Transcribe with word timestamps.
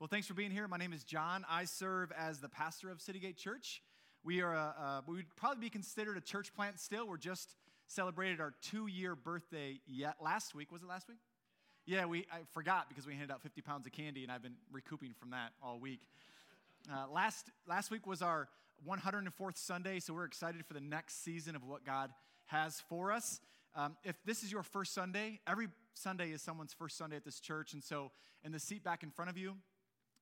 Well, 0.00 0.08
thanks 0.08 0.26
for 0.26 0.32
being 0.32 0.50
here. 0.50 0.66
My 0.66 0.78
name 0.78 0.94
is 0.94 1.04
John. 1.04 1.44
I 1.46 1.66
serve 1.66 2.10
as 2.16 2.38
the 2.38 2.48
pastor 2.48 2.88
of 2.88 3.00
Citygate 3.00 3.36
Church. 3.36 3.82
We 4.24 4.40
are, 4.40 5.02
we 5.06 5.16
would 5.16 5.36
probably 5.36 5.60
be 5.60 5.68
considered 5.68 6.16
a 6.16 6.22
church 6.22 6.54
plant 6.54 6.80
still. 6.80 7.06
We're 7.06 7.18
just 7.18 7.54
celebrated 7.86 8.40
our 8.40 8.54
two-year 8.62 9.14
birthday 9.14 9.78
yet 9.86 10.14
last 10.18 10.54
week. 10.54 10.72
Was 10.72 10.80
it 10.80 10.88
last 10.88 11.06
week? 11.06 11.18
Yeah, 11.84 12.06
we 12.06 12.20
I 12.32 12.38
forgot 12.54 12.88
because 12.88 13.06
we 13.06 13.12
handed 13.12 13.30
out 13.30 13.42
50 13.42 13.60
pounds 13.60 13.86
of 13.86 13.92
candy, 13.92 14.22
and 14.22 14.32
I've 14.32 14.42
been 14.42 14.56
recouping 14.72 15.12
from 15.20 15.32
that 15.32 15.52
all 15.62 15.78
week. 15.78 16.00
Uh, 16.90 17.04
last 17.12 17.50
last 17.68 17.90
week 17.90 18.06
was 18.06 18.22
our 18.22 18.48
104th 18.88 19.58
Sunday, 19.58 20.00
so 20.00 20.14
we're 20.14 20.24
excited 20.24 20.64
for 20.64 20.72
the 20.72 20.80
next 20.80 21.22
season 21.22 21.54
of 21.54 21.62
what 21.62 21.84
God 21.84 22.10
has 22.46 22.82
for 22.88 23.12
us. 23.12 23.42
Um, 23.76 23.98
if 24.02 24.16
this 24.24 24.44
is 24.44 24.50
your 24.50 24.62
first 24.62 24.94
Sunday, 24.94 25.40
every 25.46 25.68
Sunday 25.92 26.30
is 26.30 26.40
someone's 26.40 26.72
first 26.72 26.96
Sunday 26.96 27.16
at 27.16 27.24
this 27.26 27.38
church, 27.38 27.74
and 27.74 27.84
so 27.84 28.12
in 28.42 28.52
the 28.52 28.58
seat 28.58 28.82
back 28.82 29.02
in 29.02 29.10
front 29.10 29.30
of 29.30 29.36
you, 29.36 29.56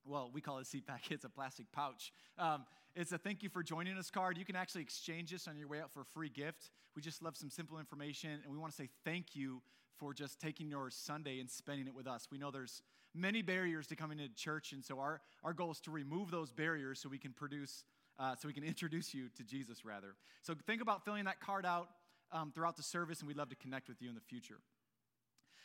well, 0.09 0.31
we 0.33 0.41
call 0.41 0.59
it 0.59 0.63
a 0.63 0.65
seat 0.65 0.87
pack, 0.87 1.11
it's 1.11 1.25
a 1.25 1.29
plastic 1.29 1.71
pouch. 1.73 2.13
Um, 2.39 2.65
it's 2.97 3.13
a 3.13 3.19
thank 3.19 3.43
you 3.43 3.49
for 3.49 3.63
joining 3.63 3.97
us 3.99 4.11
card. 4.11 4.39
You 4.39 4.45
can 4.45 4.57
actually 4.57 4.83
exchange 4.83 5.31
this 5.31 5.47
on 5.47 5.57
your 5.57 5.69
way 5.69 5.81
out 5.81 5.93
for 5.93 6.01
a 6.01 6.05
free 6.07 6.31
gift. 6.31 6.71
We 6.97 7.03
just 7.03 7.23
love 7.23 7.37
some 7.37 7.51
simple 7.51 7.79
information, 7.79 8.31
and 8.43 8.53
we 8.53 8.59
want 8.59 8.73
to 8.73 8.77
say 8.77 8.89
thank 9.05 9.37
you 9.37 9.61
for 9.99 10.15
just 10.15 10.41
taking 10.41 10.71
your 10.71 10.91
Sunday 10.91 11.41
and 11.41 11.51
spending 11.51 11.87
it 11.87 11.95
with 11.95 12.07
us. 12.07 12.29
We 12.33 12.39
know 12.39 12.51
there's 12.51 12.83
many 13.15 13.43
barriers 13.43 13.87
to 13.89 13.97
coming 13.97 14.19
to 14.19 14.29
church, 14.29 14.73
and 14.73 14.85
so 14.85 14.99
our, 14.99 15.21
our 15.45 15.53
goal 15.53 15.71
is 15.71 15.81
to 15.81 15.91
remove 15.91 16.31
those 16.31 16.53
barriers 16.53 17.01
so 17.01 17.09
we 17.09 17.19
can 17.19 17.33
produce, 17.33 17.85
uh, 18.19 18.35
so 18.37 18.49
we 18.49 18.55
can 18.55 18.65
introduce 18.65 19.13
you 19.13 19.29
to 19.37 19.45
Jesus, 19.45 19.85
rather. 19.85 20.15
So 20.43 20.55
think 20.67 20.83
about 20.83 21.05
filling 21.05 21.25
that 21.27 21.41
card 21.41 21.67
out 21.67 21.91
um, 22.33 22.53
throughout 22.55 22.77
the 22.77 22.83
service, 22.83 23.21
and 23.21 23.29
we'd 23.29 23.37
love 23.37 23.51
to 23.51 23.57
connect 23.57 23.89
with 23.89 24.01
you 24.01 24.09
in 24.09 24.15
the 24.15 24.21
future. 24.21 24.59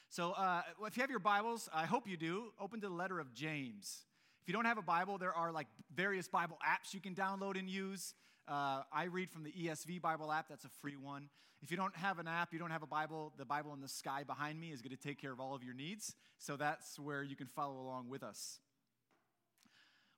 So 0.10 0.32
uh, 0.32 0.62
if 0.86 0.98
you 0.98 1.02
have 1.02 1.10
your 1.10 1.20
Bibles, 1.20 1.70
I 1.74 1.86
hope 1.86 2.08
you 2.08 2.18
do, 2.18 2.52
open 2.60 2.82
to 2.82 2.90
the 2.90 2.94
letter 2.94 3.20
of 3.20 3.34
James. 3.34 4.04
If 4.44 4.50
you 4.50 4.54
don't 4.54 4.66
have 4.66 4.78
a 4.78 4.82
Bible, 4.82 5.18
there 5.18 5.34
are 5.34 5.54
like 5.54 5.68
various 5.96 6.28
Bible 6.28 6.58
apps 6.68 6.94
you 6.94 7.00
can 7.00 7.16
download 7.16 7.58
and 7.58 7.70
use. 7.70 8.14
Uh, 8.46 8.82
I 8.92 9.06
read 9.06 9.32
from 9.32 9.44
the 9.44 9.52
ESV 9.52 10.02
Bible 10.02 10.34
app, 10.34 10.50
that's 10.50 10.66
a 10.66 10.70
free 10.82 10.98
one. 10.98 11.30
If 11.62 11.72
you 11.72 11.78
don't 11.78 11.96
have 11.96 12.20
an 12.20 12.28
app, 12.28 12.52
you 12.52 12.60
don't 12.60 12.72
have 12.72 12.84
a 12.84 12.88
Bible, 12.88 13.32
the 13.38 13.46
Bible 13.46 13.74
in 13.74 13.80
the 13.80 13.88
sky 13.88 14.24
behind 14.24 14.60
me 14.60 14.72
is 14.72 14.82
going 14.82 14.94
to 14.94 15.02
take 15.02 15.18
care 15.18 15.32
of 15.32 15.40
all 15.40 15.56
of 15.56 15.64
your 15.64 15.74
needs. 15.74 16.14
So 16.40 16.58
that's 16.58 17.00
where 17.00 17.24
you 17.24 17.38
can 17.38 17.48
follow 17.48 17.80
along 17.80 18.10
with 18.10 18.22
us. 18.22 18.60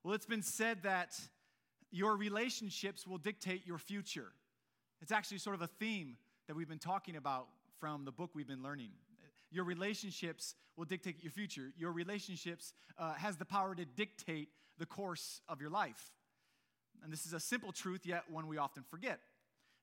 Well, 0.02 0.14
it's 0.14 0.26
been 0.26 0.42
said 0.42 0.82
that 0.82 1.16
your 1.92 2.16
relationships 2.16 3.06
will 3.06 3.18
dictate 3.18 3.64
your 3.64 3.78
future. 3.78 4.32
It's 5.00 5.12
actually 5.12 5.38
sort 5.38 5.54
of 5.54 5.62
a 5.62 5.68
theme 5.68 6.16
that 6.48 6.56
we've 6.56 6.68
been 6.68 6.80
talking 6.80 7.14
about 7.14 7.46
from 7.78 8.04
the 8.04 8.10
book 8.10 8.30
we've 8.34 8.48
been 8.48 8.64
learning. 8.64 8.90
Your 9.50 9.64
relationships 9.64 10.54
will 10.76 10.84
dictate 10.84 11.22
your 11.22 11.32
future. 11.32 11.72
Your 11.78 11.92
relationships 11.92 12.72
uh, 12.98 13.14
has 13.14 13.36
the 13.36 13.44
power 13.44 13.74
to 13.74 13.84
dictate 13.84 14.48
the 14.78 14.86
course 14.86 15.40
of 15.48 15.60
your 15.60 15.70
life. 15.70 16.10
And 17.02 17.12
this 17.12 17.26
is 17.26 17.32
a 17.32 17.40
simple 17.40 17.72
truth, 17.72 18.04
yet 18.04 18.24
one 18.30 18.46
we 18.46 18.58
often 18.58 18.82
forget. 18.82 19.20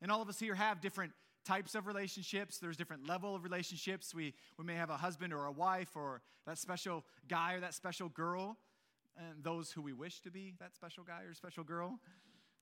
And 0.02 0.12
all 0.12 0.22
of 0.22 0.30
us 0.30 0.40
here 0.40 0.56
have 0.56 0.82
different 0.82 1.14
types 1.46 1.76
of 1.76 1.88
relationships. 1.88 2.58
There's 2.58 2.78
different 2.78 3.08
level 3.08 3.36
of 3.36 3.44
relationships. 3.44 4.14
We, 4.14 4.34
we 4.58 4.66
may 4.66 4.76
have 4.76 4.90
a 4.90 4.98
husband 4.98 5.34
or 5.34 5.46
a 5.46 5.52
wife 5.52 5.96
or 5.96 6.22
that 6.46 6.58
special 6.58 7.04
guy 7.28 7.54
or 7.54 7.60
that 7.62 7.74
special 7.74 8.10
girl, 8.10 8.58
and 9.18 9.44
those 9.44 9.72
who 9.72 9.82
we 9.82 9.94
wish 9.94 10.22
to 10.22 10.32
be 10.32 10.54
that 10.60 10.76
special 10.76 11.04
guy 11.04 11.24
or 11.24 11.34
special 11.34 11.64
girl. 11.64 12.00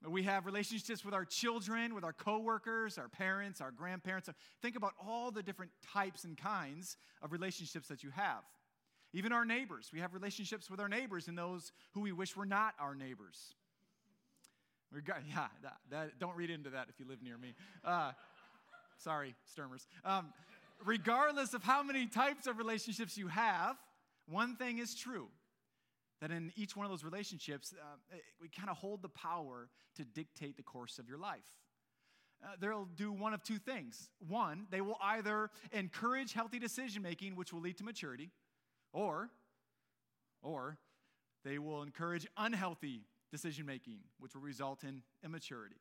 We 0.08 0.24
have 0.24 0.48
relationships 0.48 1.06
with 1.06 1.14
our 1.14 1.26
children, 1.26 1.94
with 1.94 2.04
our 2.04 2.14
coworkers, 2.14 2.98
our 2.98 3.08
parents, 3.08 3.62
our 3.62 3.70
grandparents. 3.70 4.30
Think 4.62 4.76
about 4.76 4.94
all 5.00 5.30
the 5.30 5.44
different 5.44 5.72
types 5.94 6.24
and 6.24 6.36
kinds 6.36 6.98
of 7.22 7.32
relationships 7.32 7.88
that 7.90 8.04
you 8.04 8.10
have. 8.12 8.44
Even 9.14 9.32
our 9.32 9.46
neighbors. 9.46 9.92
We 9.94 10.00
have 10.00 10.14
relationships 10.14 10.72
with 10.72 10.80
our 10.80 10.90
neighbors 10.90 11.28
and 11.28 11.38
those 11.38 11.72
who 11.92 12.02
we 12.02 12.12
wish 12.12 12.36
were 12.36 12.46
not 12.48 12.74
our 12.80 12.96
neighbors. 12.96 13.54
yeah, 15.08 15.48
that, 15.62 15.78
that, 15.90 16.20
don't 16.20 16.36
read 16.36 16.50
into 16.50 16.72
that 16.72 16.88
if 16.90 17.00
you 17.00 17.06
live 17.08 17.22
near 17.22 17.38
me. 17.38 17.54
Uh, 17.86 18.12
sorry, 18.98 19.36
Sturmers. 19.56 19.86
Um, 20.04 20.34
regardless 20.84 21.54
of 21.54 21.64
how 21.64 21.84
many 21.84 22.08
types 22.08 22.48
of 22.48 22.58
relationships 22.58 23.18
you 23.18 23.28
have, 23.28 23.76
one 24.28 24.56
thing 24.56 24.80
is 24.80 24.96
true 24.96 25.28
that 26.22 26.32
in 26.32 26.52
each 26.56 26.78
one 26.78 26.86
of 26.86 26.92
those 26.92 27.04
relationships, 27.04 27.74
uh, 27.74 28.16
we 28.40 28.48
kind 28.48 28.70
of 28.70 28.78
hold 28.78 29.02
the 29.02 29.10
power 29.10 29.70
to 29.96 30.06
dictate 30.06 30.56
the 30.56 30.64
course 30.64 31.00
of 31.00 31.10
your 31.10 31.18
life. 31.18 31.58
Uh, 32.44 32.50
they'll 32.60 32.88
do 32.96 33.12
one 33.12 33.34
of 33.34 33.44
two 33.44 33.58
things. 33.58 34.10
One, 34.28 34.68
they 34.70 34.82
will 34.82 34.98
either 35.02 35.50
encourage 35.72 36.34
healthy 36.34 36.60
decision 36.60 37.02
making, 37.02 37.36
which 37.36 37.52
will 37.52 37.62
lead 37.62 37.78
to 37.78 37.84
maturity, 37.84 38.32
or, 38.94 39.30
or 40.42 40.78
they 41.44 41.60
will 41.60 41.82
encourage 41.82 42.28
unhealthy 42.38 43.06
decision 43.32 43.66
making, 43.66 44.00
which 44.20 44.34
will 44.34 44.42
result 44.42 44.84
in 44.84 45.02
immaturity. 45.24 45.78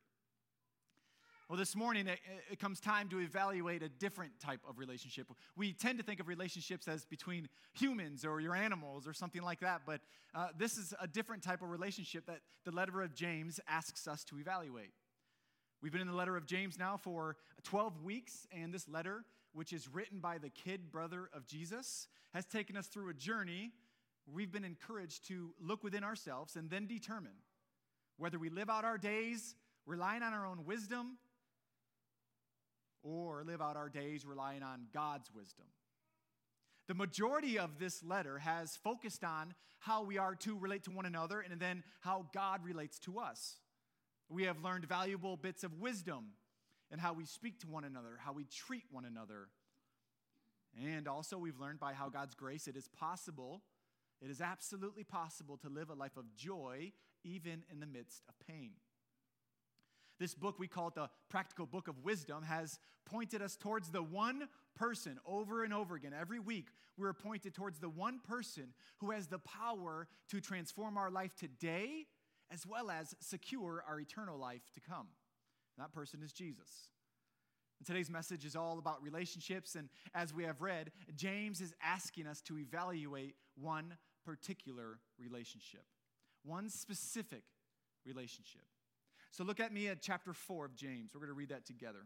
Well, 1.51 1.57
this 1.57 1.75
morning 1.75 2.07
it, 2.07 2.19
it, 2.49 2.59
comes 2.59 2.79
time 2.79 3.09
to 3.09 3.19
evaluate 3.19 3.83
a 3.83 3.89
different 3.89 4.31
type 4.39 4.61
of 4.65 4.79
relationship. 4.79 5.27
We 5.57 5.73
tend 5.73 5.97
to 5.97 6.03
think 6.05 6.21
of 6.21 6.29
relationships 6.29 6.87
as 6.87 7.03
between 7.03 7.49
humans 7.73 8.23
or 8.23 8.39
your 8.39 8.55
animals 8.55 9.05
or 9.05 9.11
something 9.11 9.41
like 9.41 9.59
that, 9.59 9.81
but 9.85 9.99
uh, 10.33 10.47
this 10.57 10.77
is 10.77 10.93
a 11.01 11.07
different 11.07 11.43
type 11.43 11.61
of 11.61 11.69
relationship 11.69 12.25
that 12.27 12.39
the 12.63 12.71
letter 12.71 13.01
of 13.01 13.13
James 13.13 13.59
asks 13.67 14.07
us 14.07 14.23
to 14.23 14.39
evaluate. 14.39 14.91
We've 15.81 15.91
been 15.91 15.99
in 15.99 16.07
the 16.07 16.15
letter 16.15 16.37
of 16.37 16.45
James 16.45 16.79
now 16.79 16.95
for 16.95 17.35
12 17.63 18.01
weeks, 18.01 18.47
and 18.53 18.73
this 18.73 18.87
letter, 18.87 19.25
which 19.51 19.73
is 19.73 19.89
written 19.89 20.19
by 20.19 20.37
the 20.37 20.51
kid 20.51 20.89
brother 20.89 21.29
of 21.33 21.45
Jesus, 21.47 22.07
has 22.33 22.45
taken 22.45 22.77
us 22.77 22.87
through 22.87 23.09
a 23.09 23.13
journey. 23.13 23.73
We've 24.25 24.53
been 24.53 24.63
encouraged 24.63 25.27
to 25.27 25.53
look 25.59 25.83
within 25.83 26.05
ourselves 26.05 26.55
and 26.55 26.69
then 26.69 26.87
determine 26.87 27.35
whether 28.15 28.39
we 28.39 28.49
live 28.49 28.69
out 28.69 28.85
our 28.85 28.97
days 28.97 29.55
relying 29.85 30.23
on 30.23 30.31
our 30.31 30.45
own 30.45 30.63
wisdom 30.63 31.17
or 33.03 33.43
live 33.43 33.61
out 33.61 33.75
our 33.75 33.89
days 33.89 34.25
relying 34.25 34.63
on 34.63 34.87
God's 34.93 35.29
wisdom. 35.33 35.65
The 36.87 36.93
majority 36.93 37.57
of 37.57 37.79
this 37.79 38.03
letter 38.03 38.39
has 38.39 38.75
focused 38.75 39.23
on 39.23 39.53
how 39.79 40.03
we 40.03 40.17
are 40.17 40.35
to 40.35 40.57
relate 40.57 40.83
to 40.83 40.91
one 40.91 41.05
another 41.05 41.39
and 41.39 41.59
then 41.59 41.83
how 42.01 42.27
God 42.33 42.63
relates 42.63 42.99
to 42.99 43.19
us. 43.19 43.57
We 44.29 44.43
have 44.43 44.63
learned 44.63 44.85
valuable 44.85 45.37
bits 45.37 45.63
of 45.63 45.79
wisdom 45.79 46.31
in 46.91 46.99
how 46.99 47.13
we 47.13 47.25
speak 47.25 47.59
to 47.61 47.67
one 47.67 47.83
another, 47.83 48.19
how 48.19 48.33
we 48.33 48.45
treat 48.45 48.83
one 48.91 49.05
another. 49.05 49.47
And 50.85 51.07
also, 51.07 51.37
we've 51.37 51.59
learned 51.59 51.79
by 51.79 51.93
how 51.93 52.09
God's 52.09 52.35
grace 52.35 52.67
it 52.67 52.75
is 52.75 52.87
possible, 52.87 53.61
it 54.21 54.29
is 54.29 54.39
absolutely 54.39 55.03
possible 55.03 55.57
to 55.57 55.69
live 55.69 55.89
a 55.89 55.93
life 55.93 56.15
of 56.17 56.35
joy 56.35 56.91
even 57.23 57.63
in 57.71 57.79
the 57.79 57.85
midst 57.85 58.23
of 58.29 58.35
pain. 58.47 58.71
This 60.21 60.35
book, 60.35 60.59
we 60.59 60.67
call 60.67 60.89
it 60.89 60.93
the 60.93 61.09
Practical 61.29 61.65
Book 61.65 61.87
of 61.87 62.03
Wisdom, 62.03 62.43
has 62.43 62.77
pointed 63.07 63.41
us 63.41 63.55
towards 63.55 63.89
the 63.89 64.03
one 64.03 64.47
person 64.75 65.19
over 65.25 65.63
and 65.63 65.73
over 65.73 65.95
again. 65.95 66.13
Every 66.13 66.37
week, 66.37 66.67
we're 66.95 67.11
pointed 67.11 67.55
towards 67.55 67.79
the 67.79 67.89
one 67.89 68.19
person 68.19 68.75
who 68.99 69.09
has 69.09 69.25
the 69.25 69.39
power 69.39 70.07
to 70.29 70.39
transform 70.39 70.95
our 70.95 71.09
life 71.09 71.35
today 71.35 72.05
as 72.51 72.67
well 72.67 72.91
as 72.91 73.15
secure 73.19 73.83
our 73.89 73.99
eternal 73.99 74.37
life 74.37 74.61
to 74.75 74.79
come. 74.79 75.07
And 75.75 75.83
that 75.83 75.91
person 75.91 76.21
is 76.23 76.31
Jesus. 76.31 76.69
And 77.79 77.87
today's 77.87 78.11
message 78.11 78.45
is 78.45 78.55
all 78.55 78.77
about 78.77 79.01
relationships, 79.01 79.73
and 79.73 79.89
as 80.13 80.35
we 80.35 80.43
have 80.43 80.61
read, 80.61 80.91
James 81.15 81.61
is 81.61 81.73
asking 81.83 82.27
us 82.27 82.41
to 82.41 82.59
evaluate 82.59 83.33
one 83.59 83.97
particular 84.23 84.99
relationship, 85.17 85.85
one 86.43 86.69
specific 86.69 87.41
relationship. 88.05 88.61
So 89.31 89.43
look 89.45 89.59
at 89.59 89.73
me 89.73 89.87
at 89.87 90.01
chapter 90.01 90.33
4 90.33 90.65
of 90.65 90.75
James. 90.75 91.11
We're 91.13 91.21
going 91.21 91.29
to 91.29 91.33
read 91.33 91.49
that 91.49 91.65
together. 91.65 92.05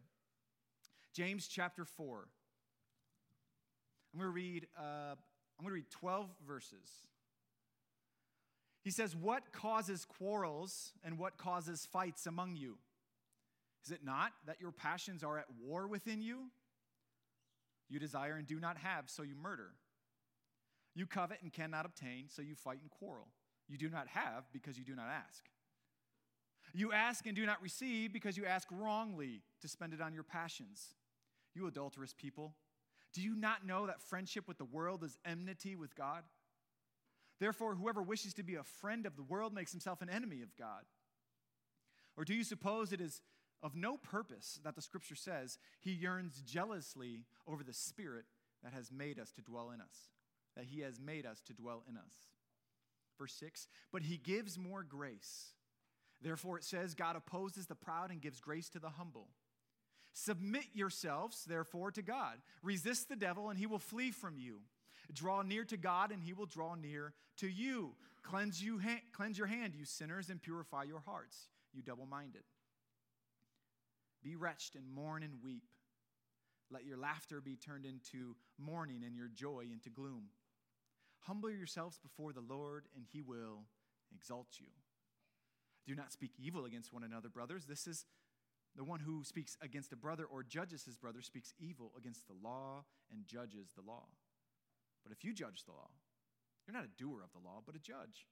James 1.13 1.47
chapter 1.47 1.83
4. 1.83 2.27
I'm 4.13 4.19
going 4.19 4.29
to 4.29 4.33
read, 4.33 4.67
uh, 4.77 5.15
I'm 5.59 5.65
going 5.65 5.69
to 5.69 5.73
read 5.73 5.89
12 5.89 6.29
verses. 6.47 6.89
He 8.83 8.91
says, 8.91 9.15
What 9.15 9.51
causes 9.51 10.05
quarrels 10.05 10.93
and 11.03 11.17
what 11.17 11.37
causes 11.37 11.87
fights 11.91 12.27
among 12.27 12.55
you? 12.55 12.77
Is 13.83 13.91
it 13.91 14.01
not 14.03 14.31
that 14.45 14.61
your 14.61 14.71
passions 14.71 15.23
are 15.23 15.39
at 15.39 15.45
war 15.63 15.87
within 15.87 16.21
you? 16.21 16.51
You 17.89 17.99
desire 17.99 18.35
and 18.35 18.47
do 18.47 18.59
not 18.59 18.77
have, 18.77 19.09
so 19.09 19.23
you 19.23 19.35
murder. 19.35 19.71
You 20.95 21.05
covet 21.07 21.39
and 21.41 21.51
cannot 21.51 21.85
obtain, 21.85 22.25
so 22.29 22.41
you 22.41 22.55
fight 22.55 22.79
and 22.81 22.89
quarrel. 22.89 23.27
You 23.67 23.77
do 23.77 23.89
not 23.89 24.07
have 24.07 24.45
because 24.53 24.77
you 24.77 24.85
do 24.85 24.95
not 24.95 25.07
ask. 25.07 25.43
You 26.73 26.91
ask 26.91 27.25
and 27.25 27.35
do 27.35 27.45
not 27.45 27.61
receive 27.61 28.11
because 28.11 28.37
you 28.37 28.45
ask 28.45 28.67
wrongly 28.71 29.41
to 29.61 29.67
spend 29.67 29.93
it 29.93 30.01
on 30.01 30.13
your 30.13 30.23
passions. 30.23 30.95
You 31.53 31.67
adulterous 31.67 32.13
people, 32.13 32.53
do 33.13 33.21
you 33.21 33.33
not 33.33 33.65
know 33.65 33.87
that 33.87 34.01
friendship 34.01 34.47
with 34.47 34.57
the 34.57 34.65
world 34.65 35.03
is 35.03 35.17
enmity 35.25 35.75
with 35.75 35.95
God? 35.95 36.23
Therefore, 37.39 37.75
whoever 37.75 38.01
wishes 38.01 38.33
to 38.35 38.43
be 38.43 38.55
a 38.55 38.63
friend 38.63 39.05
of 39.05 39.15
the 39.15 39.23
world 39.23 39.53
makes 39.53 39.71
himself 39.71 40.01
an 40.01 40.09
enemy 40.09 40.41
of 40.41 40.55
God. 40.57 40.83
Or 42.17 42.25
do 42.25 42.33
you 42.33 42.43
suppose 42.43 42.91
it 42.91 43.01
is 43.01 43.21
of 43.63 43.75
no 43.75 43.97
purpose 43.97 44.59
that 44.63 44.75
the 44.75 44.81
scripture 44.81 45.15
says 45.15 45.57
he 45.79 45.91
yearns 45.91 46.41
jealously 46.45 47.25
over 47.47 47.63
the 47.63 47.73
spirit 47.73 48.25
that 48.63 48.73
has 48.73 48.91
made 48.91 49.19
us 49.19 49.31
to 49.33 49.41
dwell 49.41 49.71
in 49.71 49.81
us, 49.81 50.09
that 50.55 50.65
he 50.65 50.81
has 50.81 50.99
made 50.99 51.25
us 51.25 51.41
to 51.47 51.53
dwell 51.53 51.83
in 51.89 51.97
us? 51.97 52.13
Verse 53.17 53.33
6 53.33 53.67
But 53.91 54.03
he 54.03 54.17
gives 54.17 54.57
more 54.57 54.83
grace. 54.83 55.54
Therefore, 56.25 56.57
it 56.57 56.63
says, 56.63 56.95
God 56.95 57.15
opposes 57.15 57.67
the 57.67 57.75
proud 57.75 58.09
and 58.09 58.19
gives 58.19 58.39
grace 58.39 58.67
to 58.69 58.79
the 58.79 58.89
humble. 58.89 59.27
Submit 60.11 60.63
yourselves, 60.73 61.45
therefore, 61.45 61.91
to 61.91 62.01
God. 62.01 62.39
Resist 62.63 63.09
the 63.09 63.15
devil, 63.15 63.51
and 63.51 63.59
he 63.59 63.67
will 63.67 63.77
flee 63.77 64.09
from 64.09 64.39
you. 64.39 64.61
Draw 65.13 65.43
near 65.43 65.63
to 65.65 65.77
God, 65.77 66.11
and 66.11 66.23
he 66.23 66.33
will 66.33 66.47
draw 66.47 66.73
near 66.73 67.13
to 67.37 67.47
you. 67.47 67.93
Cleanse, 68.23 68.59
you 68.59 68.79
ha- 68.79 69.03
cleanse 69.13 69.37
your 69.37 69.45
hand, 69.45 69.75
you 69.75 69.85
sinners, 69.85 70.31
and 70.31 70.41
purify 70.41 70.81
your 70.81 71.01
hearts, 71.01 71.49
you 71.71 71.83
double 71.83 72.07
minded. 72.07 72.41
Be 74.23 74.35
wretched 74.35 74.77
and 74.77 74.89
mourn 74.89 75.21
and 75.21 75.43
weep. 75.43 75.69
Let 76.71 76.85
your 76.85 76.97
laughter 76.97 77.39
be 77.39 77.55
turned 77.55 77.85
into 77.85 78.35
mourning 78.57 79.03
and 79.05 79.15
your 79.15 79.27
joy 79.27 79.65
into 79.71 79.91
gloom. 79.91 80.29
Humble 81.19 81.51
yourselves 81.51 81.99
before 81.99 82.33
the 82.33 82.41
Lord, 82.41 82.85
and 82.95 83.05
he 83.13 83.21
will 83.21 83.65
exalt 84.11 84.47
you. 84.59 84.69
Do 85.87 85.95
not 85.95 86.11
speak 86.11 86.31
evil 86.37 86.65
against 86.65 86.93
one 86.93 87.03
another, 87.03 87.29
brothers. 87.29 87.65
This 87.65 87.87
is 87.87 88.05
the 88.75 88.83
one 88.83 88.99
who 88.99 89.23
speaks 89.23 89.57
against 89.61 89.93
a 89.93 89.95
brother 89.95 90.25
or 90.25 90.43
judges 90.43 90.83
his 90.83 90.97
brother 90.97 91.21
speaks 91.21 91.53
evil 91.59 91.93
against 91.97 92.27
the 92.27 92.33
law 92.33 92.83
and 93.11 93.25
judges 93.25 93.69
the 93.75 93.81
law. 93.81 94.05
But 95.03 95.11
if 95.11 95.23
you 95.23 95.33
judge 95.33 95.63
the 95.65 95.71
law, 95.71 95.89
you're 96.65 96.75
not 96.75 96.85
a 96.85 97.01
doer 97.01 97.21
of 97.23 97.31
the 97.31 97.47
law, 97.47 97.61
but 97.65 97.75
a 97.75 97.79
judge. 97.79 98.27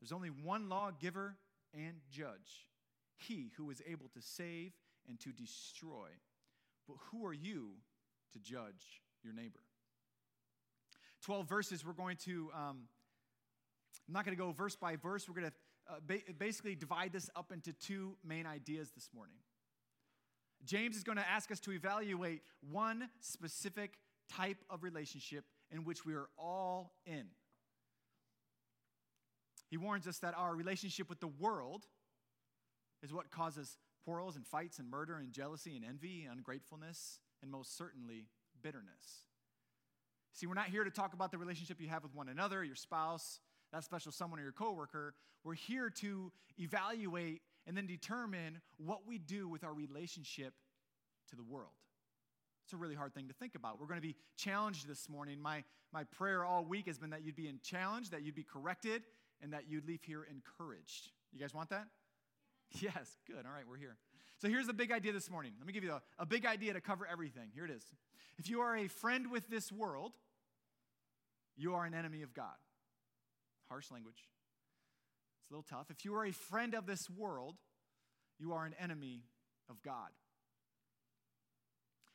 There's 0.00 0.12
only 0.12 0.28
one 0.28 0.68
lawgiver 0.68 1.36
and 1.72 1.96
judge, 2.10 2.68
he 3.16 3.50
who 3.56 3.70
is 3.70 3.82
able 3.86 4.08
to 4.08 4.20
save 4.20 4.72
and 5.08 5.18
to 5.20 5.30
destroy. 5.32 6.08
But 6.86 6.96
who 7.10 7.26
are 7.26 7.32
you 7.32 7.72
to 8.32 8.38
judge 8.38 9.02
your 9.22 9.32
neighbor? 9.32 9.60
12 11.22 11.48
verses, 11.48 11.84
we're 11.86 11.94
going 11.94 12.18
to, 12.18 12.50
um, 12.54 12.82
I'm 14.06 14.12
not 14.12 14.26
going 14.26 14.36
to 14.36 14.42
go 14.42 14.52
verse 14.52 14.76
by 14.76 14.96
verse. 14.96 15.26
We're 15.26 15.40
going 15.40 15.50
to 15.50 15.56
uh, 15.88 15.94
ba- 16.06 16.20
basically 16.38 16.74
divide 16.74 17.12
this 17.12 17.30
up 17.36 17.52
into 17.52 17.72
two 17.72 18.16
main 18.24 18.46
ideas 18.46 18.90
this 18.94 19.08
morning. 19.14 19.36
James 20.64 20.96
is 20.96 21.04
going 21.04 21.18
to 21.18 21.28
ask 21.28 21.50
us 21.50 21.60
to 21.60 21.72
evaluate 21.72 22.40
one 22.70 23.08
specific 23.20 23.98
type 24.30 24.58
of 24.70 24.82
relationship 24.82 25.44
in 25.70 25.84
which 25.84 26.06
we 26.06 26.14
are 26.14 26.28
all 26.38 26.92
in. 27.06 27.26
He 29.68 29.76
warns 29.76 30.06
us 30.06 30.18
that 30.18 30.34
our 30.36 30.54
relationship 30.54 31.08
with 31.08 31.20
the 31.20 31.28
world 31.28 31.84
is 33.02 33.12
what 33.12 33.30
causes 33.30 33.76
quarrels 34.04 34.36
and 34.36 34.46
fights 34.46 34.78
and 34.78 34.90
murder 34.90 35.16
and 35.16 35.32
jealousy 35.32 35.76
and 35.76 35.84
envy 35.84 36.24
and 36.24 36.38
ungratefulness 36.38 37.20
and 37.42 37.50
most 37.50 37.76
certainly 37.76 38.26
bitterness. 38.62 39.26
See, 40.32 40.46
we're 40.46 40.54
not 40.54 40.66
here 40.66 40.84
to 40.84 40.90
talk 40.90 41.12
about 41.12 41.30
the 41.30 41.38
relationship 41.38 41.80
you 41.80 41.88
have 41.88 42.02
with 42.02 42.14
one 42.14 42.28
another, 42.28 42.64
your 42.64 42.74
spouse, 42.76 43.40
that 43.74 43.84
special 43.84 44.12
someone, 44.12 44.38
or 44.38 44.42
your 44.42 44.52
coworker. 44.52 45.14
We're 45.42 45.54
here 45.54 45.90
to 45.90 46.30
evaluate 46.58 47.42
and 47.66 47.76
then 47.76 47.86
determine 47.86 48.60
what 48.76 49.00
we 49.06 49.18
do 49.18 49.48
with 49.48 49.64
our 49.64 49.74
relationship 49.74 50.54
to 51.30 51.36
the 51.36 51.42
world. 51.42 51.72
It's 52.64 52.72
a 52.72 52.76
really 52.76 52.94
hard 52.94 53.14
thing 53.14 53.26
to 53.28 53.34
think 53.34 53.56
about. 53.56 53.80
We're 53.80 53.86
going 53.86 54.00
to 54.00 54.06
be 54.06 54.14
challenged 54.36 54.88
this 54.88 55.08
morning. 55.08 55.40
My, 55.40 55.64
my 55.92 56.04
prayer 56.04 56.44
all 56.44 56.64
week 56.64 56.86
has 56.86 56.98
been 56.98 57.10
that 57.10 57.24
you'd 57.24 57.36
be 57.36 57.48
in 57.48 57.58
challenge, 57.62 58.10
that 58.10 58.22
you'd 58.22 58.36
be 58.36 58.44
corrected, 58.44 59.02
and 59.42 59.52
that 59.52 59.64
you'd 59.68 59.86
leave 59.86 60.02
here 60.02 60.24
encouraged. 60.30 61.10
You 61.32 61.40
guys 61.40 61.52
want 61.52 61.70
that? 61.70 61.86
Yes, 62.80 63.18
good. 63.26 63.44
All 63.44 63.52
right, 63.52 63.64
we're 63.68 63.76
here. 63.76 63.96
So 64.40 64.48
here's 64.48 64.66
the 64.66 64.72
big 64.72 64.92
idea 64.92 65.12
this 65.12 65.30
morning. 65.30 65.52
Let 65.58 65.66
me 65.66 65.72
give 65.72 65.84
you 65.84 65.92
a, 65.92 66.02
a 66.18 66.26
big 66.26 66.46
idea 66.46 66.72
to 66.74 66.80
cover 66.80 67.06
everything. 67.10 67.50
Here 67.52 67.64
it 67.64 67.70
is. 67.70 67.84
If 68.38 68.48
you 68.48 68.60
are 68.60 68.76
a 68.76 68.88
friend 68.88 69.30
with 69.30 69.48
this 69.48 69.72
world, 69.72 70.12
you 71.56 71.74
are 71.74 71.84
an 71.84 71.94
enemy 71.94 72.22
of 72.22 72.34
God. 72.34 72.54
Harsh 73.68 73.90
language. 73.90 74.28
It's 75.42 75.50
a 75.50 75.54
little 75.54 75.66
tough. 75.68 75.90
If 75.90 76.04
you 76.04 76.14
are 76.14 76.24
a 76.24 76.32
friend 76.32 76.74
of 76.74 76.86
this 76.86 77.08
world, 77.10 77.56
you 78.38 78.52
are 78.52 78.64
an 78.64 78.74
enemy 78.80 79.24
of 79.68 79.82
God. 79.82 80.10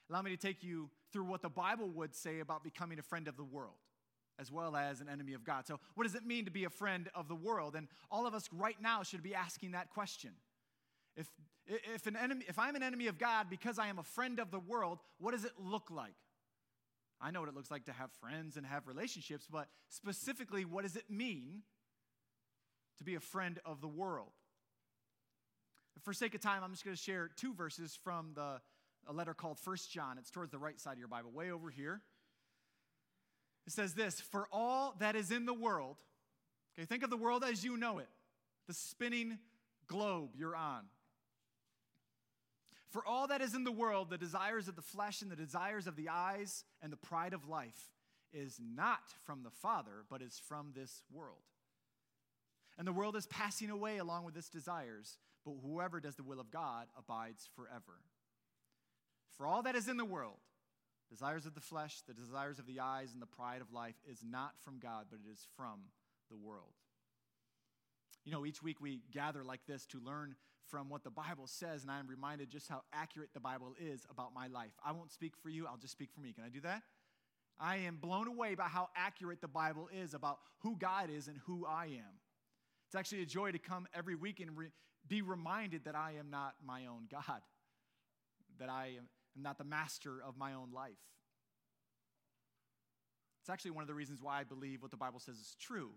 Allow 0.09 0.23
me 0.23 0.31
to 0.31 0.37
take 0.37 0.63
you 0.63 0.89
through 1.13 1.25
what 1.25 1.41
the 1.41 1.49
Bible 1.49 1.89
would 1.89 2.15
say 2.15 2.39
about 2.39 2.63
becoming 2.63 2.99
a 2.99 3.03
friend 3.03 3.27
of 3.27 3.37
the 3.37 3.43
world 3.43 3.77
as 4.39 4.51
well 4.51 4.75
as 4.75 5.01
an 5.01 5.09
enemy 5.09 5.33
of 5.33 5.43
God. 5.43 5.67
So, 5.67 5.79
what 5.95 6.05
does 6.05 6.15
it 6.15 6.25
mean 6.25 6.45
to 6.45 6.51
be 6.51 6.63
a 6.63 6.69
friend 6.69 7.09
of 7.13 7.27
the 7.27 7.35
world? 7.35 7.75
And 7.75 7.87
all 8.09 8.25
of 8.25 8.33
us 8.33 8.47
right 8.53 8.77
now 8.81 9.03
should 9.03 9.21
be 9.21 9.35
asking 9.35 9.71
that 9.71 9.89
question. 9.89 10.31
If, 11.17 11.27
if, 11.67 12.07
an 12.07 12.15
enemy, 12.15 12.45
if 12.47 12.57
I'm 12.57 12.75
an 12.75 12.83
enemy 12.83 13.07
of 13.07 13.19
God 13.19 13.47
because 13.49 13.77
I 13.77 13.87
am 13.87 13.99
a 13.99 14.03
friend 14.03 14.39
of 14.39 14.49
the 14.49 14.59
world, 14.59 14.99
what 15.19 15.31
does 15.31 15.43
it 15.43 15.51
look 15.59 15.91
like? 15.91 16.15
I 17.21 17.31
know 17.31 17.41
what 17.41 17.49
it 17.49 17.55
looks 17.55 17.71
like 17.71 17.85
to 17.85 17.91
have 17.91 18.11
friends 18.21 18.55
and 18.55 18.65
have 18.65 18.87
relationships, 18.87 19.45
but 19.49 19.67
specifically, 19.89 20.63
what 20.65 20.83
does 20.83 20.95
it 20.95 21.09
mean 21.09 21.63
to 22.97 23.03
be 23.03 23.15
a 23.15 23.19
friend 23.19 23.59
of 23.65 23.81
the 23.81 23.87
world? 23.87 24.31
For 26.03 26.13
sake 26.13 26.33
of 26.33 26.41
time, 26.41 26.63
I'm 26.63 26.71
just 26.71 26.85
going 26.85 26.95
to 26.95 27.01
share 27.01 27.29
two 27.35 27.53
verses 27.53 27.97
from 28.03 28.31
the, 28.35 28.61
a 29.07 29.13
letter 29.13 29.33
called 29.33 29.59
First 29.59 29.91
John. 29.91 30.17
It's 30.17 30.31
towards 30.31 30.51
the 30.51 30.57
right 30.57 30.79
side 30.79 30.93
of 30.93 30.99
your 30.99 31.09
Bible, 31.09 31.31
way 31.31 31.51
over 31.51 31.69
here. 31.69 32.01
It 33.67 33.73
says 33.73 33.93
this 33.93 34.21
For 34.21 34.47
all 34.51 34.95
that 34.99 35.15
is 35.15 35.29
in 35.29 35.45
the 35.45 35.53
world, 35.53 35.97
okay, 36.77 36.85
think 36.85 37.03
of 37.03 37.09
the 37.09 37.17
world 37.17 37.43
as 37.43 37.63
you 37.63 37.75
know 37.75 37.99
it, 37.99 38.07
the 38.67 38.73
spinning 38.73 39.39
globe 39.87 40.29
you're 40.37 40.55
on. 40.55 40.85
For 42.89 43.05
all 43.05 43.27
that 43.27 43.41
is 43.41 43.53
in 43.53 43.63
the 43.63 43.71
world, 43.71 44.09
the 44.09 44.17
desires 44.17 44.67
of 44.67 44.75
the 44.75 44.81
flesh 44.81 45.21
and 45.21 45.31
the 45.31 45.35
desires 45.35 45.85
of 45.85 45.95
the 45.95 46.09
eyes 46.09 46.63
and 46.81 46.91
the 46.91 46.97
pride 46.97 47.33
of 47.33 47.47
life 47.47 47.91
is 48.33 48.59
not 48.59 49.01
from 49.25 49.43
the 49.43 49.51
Father, 49.51 50.03
but 50.09 50.21
is 50.21 50.41
from 50.47 50.71
this 50.75 51.03
world. 51.11 51.43
And 52.77 52.87
the 52.87 52.93
world 52.93 53.15
is 53.15 53.27
passing 53.27 53.69
away 53.69 53.97
along 53.97 54.25
with 54.25 54.37
its 54.37 54.49
desires, 54.49 55.17
but 55.45 55.55
whoever 55.61 55.99
does 55.99 56.15
the 56.15 56.23
will 56.23 56.39
of 56.39 56.49
God 56.49 56.87
abides 56.97 57.49
forever. 57.55 58.01
For 59.37 59.45
all 59.45 59.63
that 59.63 59.75
is 59.75 59.87
in 59.87 59.97
the 59.97 60.05
world, 60.05 60.39
desires 61.09 61.45
of 61.45 61.53
the 61.53 61.61
flesh, 61.61 62.01
the 62.07 62.13
desires 62.13 62.59
of 62.59 62.65
the 62.65 62.79
eyes, 62.79 63.13
and 63.13 63.21
the 63.21 63.27
pride 63.27 63.61
of 63.61 63.71
life 63.71 63.95
is 64.09 64.19
not 64.23 64.53
from 64.61 64.79
God, 64.79 65.05
but 65.09 65.19
it 65.25 65.31
is 65.31 65.45
from 65.55 65.81
the 66.29 66.37
world. 66.37 66.73
You 68.25 68.31
know, 68.31 68.45
each 68.45 68.61
week 68.61 68.81
we 68.81 69.01
gather 69.11 69.43
like 69.43 69.65
this 69.67 69.85
to 69.87 69.99
learn 69.99 70.35
from 70.69 70.89
what 70.89 71.03
the 71.03 71.09
Bible 71.09 71.47
says, 71.47 71.83
and 71.83 71.91
I 71.91 71.99
am 71.99 72.07
reminded 72.07 72.49
just 72.49 72.67
how 72.67 72.81
accurate 72.93 73.29
the 73.33 73.39
Bible 73.39 73.73
is 73.79 74.05
about 74.09 74.33
my 74.33 74.47
life. 74.47 74.71
I 74.83 74.91
won't 74.91 75.11
speak 75.11 75.33
for 75.41 75.49
you, 75.49 75.67
I'll 75.67 75.77
just 75.77 75.93
speak 75.93 76.11
for 76.13 76.21
me. 76.21 76.33
Can 76.33 76.43
I 76.43 76.49
do 76.49 76.61
that? 76.61 76.83
I 77.59 77.77
am 77.77 77.97
blown 77.97 78.27
away 78.27 78.55
by 78.55 78.65
how 78.65 78.89
accurate 78.95 79.41
the 79.41 79.47
Bible 79.47 79.89
is 79.91 80.13
about 80.13 80.39
who 80.59 80.77
God 80.77 81.09
is 81.09 81.27
and 81.27 81.37
who 81.45 81.65
I 81.65 81.85
am. 81.85 82.19
It's 82.87 82.95
actually 82.95 83.21
a 83.21 83.25
joy 83.25 83.51
to 83.51 83.59
come 83.59 83.87
every 83.93 84.15
week 84.15 84.39
and 84.39 84.57
re- 84.57 84.71
be 85.07 85.21
reminded 85.21 85.85
that 85.85 85.95
I 85.95 86.13
am 86.19 86.29
not 86.29 86.55
my 86.65 86.85
own 86.85 87.07
God, 87.11 87.41
that 88.59 88.69
I 88.69 88.93
am 88.97 89.09
not 89.35 89.57
the 89.57 89.63
master 89.63 90.21
of 90.25 90.37
my 90.37 90.53
own 90.53 90.71
life. 90.73 90.97
It's 93.41 93.49
actually 93.49 93.71
one 93.71 93.81
of 93.81 93.87
the 93.87 93.93
reasons 93.93 94.21
why 94.21 94.39
I 94.39 94.43
believe 94.43 94.81
what 94.81 94.91
the 94.91 94.97
Bible 94.97 95.19
says 95.19 95.35
is 95.35 95.55
true. 95.59 95.91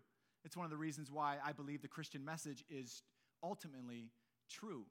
It's 0.44 0.56
one 0.56 0.64
of 0.64 0.70
the 0.70 0.76
reasons 0.76 1.10
why 1.10 1.36
I 1.44 1.52
believe 1.52 1.82
the 1.82 1.88
Christian 1.88 2.24
message 2.24 2.64
is 2.68 3.02
ultimately 3.42 4.10
true. 4.52 4.84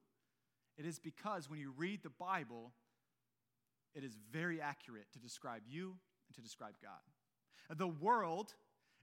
It 0.77 0.86
is 0.86 1.00
because 1.00 1.50
when 1.50 1.60
you 1.60 1.74
read 1.77 2.01
the 2.03 2.10
Bible, 2.10 2.74
it 3.94 4.03
is 4.03 4.18
very 4.32 4.62
accurate 4.62 5.12
to 5.13 5.20
describe 5.20 5.62
you 5.68 5.96
and 6.27 6.36
to 6.36 6.41
describe 6.41 6.75
God. 6.82 7.77
The 7.77 7.88
world 7.88 8.53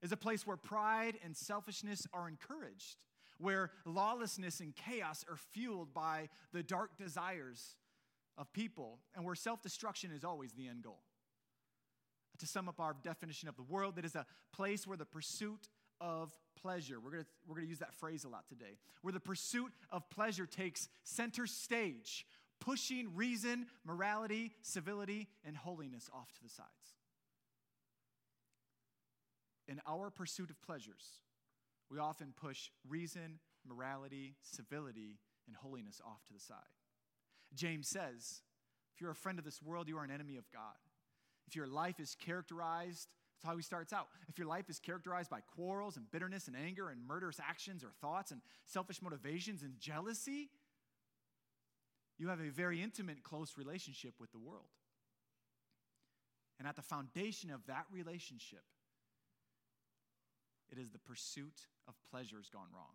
is 0.03 0.13
a 0.13 0.17
place 0.17 0.47
where 0.47 0.57
pride 0.57 1.19
and 1.25 1.37
selfishness 1.37 2.07
are 2.13 2.29
encouraged, 2.29 2.97
where 3.39 3.71
lawlessness 3.85 4.61
and 4.61 4.75
chaos 4.75 5.25
are 5.29 5.37
fueled 5.37 5.93
by 5.95 6.29
the 6.53 6.63
dark 6.63 6.97
desires 6.97 7.77
of 8.37 8.53
people, 8.53 8.99
and 9.15 9.25
where 9.25 9.35
self 9.35 9.63
destruction 9.63 10.11
is 10.13 10.25
always 10.25 10.53
the 10.53 10.69
end 10.69 10.83
goal. 10.83 11.03
To 12.39 12.47
sum 12.47 12.69
up 12.69 12.79
our 12.79 12.95
definition 13.03 13.49
of 13.49 13.57
the 13.57 13.65
world, 13.65 13.99
it 13.99 14.05
is 14.05 14.15
a 14.15 14.27
place 14.53 14.87
where 14.87 14.97
the 14.97 15.05
pursuit 15.05 15.69
of 16.01 16.33
pleasure. 16.63 17.01
We're 17.01 17.11
going 17.11 17.25
to 17.25 17.29
we're 17.47 17.57
going 17.57 17.67
to 17.67 17.71
use 17.71 17.79
that 17.79 17.95
phrase 17.95 18.25
a 18.25 18.29
lot 18.29 18.47
today. 18.49 18.79
Where 19.03 19.13
the 19.13 19.21
pursuit 19.21 19.73
of 19.91 20.09
pleasure 20.11 20.47
takes 20.47 20.89
center 21.05 21.47
stage, 21.47 22.27
pushing 22.61 23.15
reason, 23.15 23.67
morality, 23.85 24.53
civility, 24.63 25.29
and 25.45 25.57
holiness 25.57 26.11
off 26.15 26.33
to 26.35 26.43
the 26.43 26.49
sides. 26.49 26.69
In 29.69 29.81
our 29.87 30.11
pursuit 30.11 30.51
of 30.51 30.61
pleasures, 30.63 31.23
we 31.91 31.99
often 31.99 32.33
push 32.41 32.71
reason, 32.89 33.39
morality, 33.67 34.35
civility, 34.43 35.19
and 35.47 35.57
holiness 35.57 36.01
off 36.07 36.25
to 36.27 36.33
the 36.33 36.41
side. 36.41 36.57
James 37.55 37.89
says, 37.89 38.43
if 38.95 39.01
you're 39.01 39.11
a 39.11 39.15
friend 39.15 39.39
of 39.39 39.45
this 39.45 39.63
world, 39.63 39.89
you 39.89 39.97
are 39.99 40.05
an 40.05 40.11
enemy 40.11 40.37
of 40.37 40.51
God. 40.53 40.77
If 41.47 41.57
your 41.57 41.67
life 41.67 42.01
is 42.01 42.15
characterized 42.15 43.09
that's 43.39 43.49
how 43.49 43.57
he 43.57 43.63
starts 43.63 43.93
out. 43.93 44.09
If 44.29 44.37
your 44.37 44.49
life 44.49 44.69
is 44.69 44.81
characterized 44.81 45.31
by 45.31 45.41
quarrels 45.55 45.97
and 45.97 46.11
bitterness 46.11 46.49
and 46.49 46.57
anger 46.57 46.89
and 46.89 47.07
murderous 47.07 47.39
actions 47.39 47.85
or 47.85 47.91
thoughts 48.01 48.33
and 48.33 48.41
selfish 48.65 49.01
motivations 49.01 49.63
and 49.63 49.79
jealousy, 49.79 50.51
you 52.19 52.29
have 52.29 52.41
a 52.41 52.51
very 52.51 52.83
intimate, 52.83 53.23
close 53.23 53.57
relationship 53.57 54.15
with 54.19 54.33
the 54.33 54.39
world. 54.39 54.67
And 56.59 56.67
at 56.67 56.75
the 56.75 56.83
foundation 56.83 57.51
of 57.51 57.61
that 57.67 57.85
relationship 57.93 58.65
it 60.71 60.79
is 60.79 60.91
the 60.91 60.99
pursuit 60.99 61.67
of 61.87 61.95
pleasures 62.11 62.51
gone 62.53 62.69
wrong. 62.75 62.93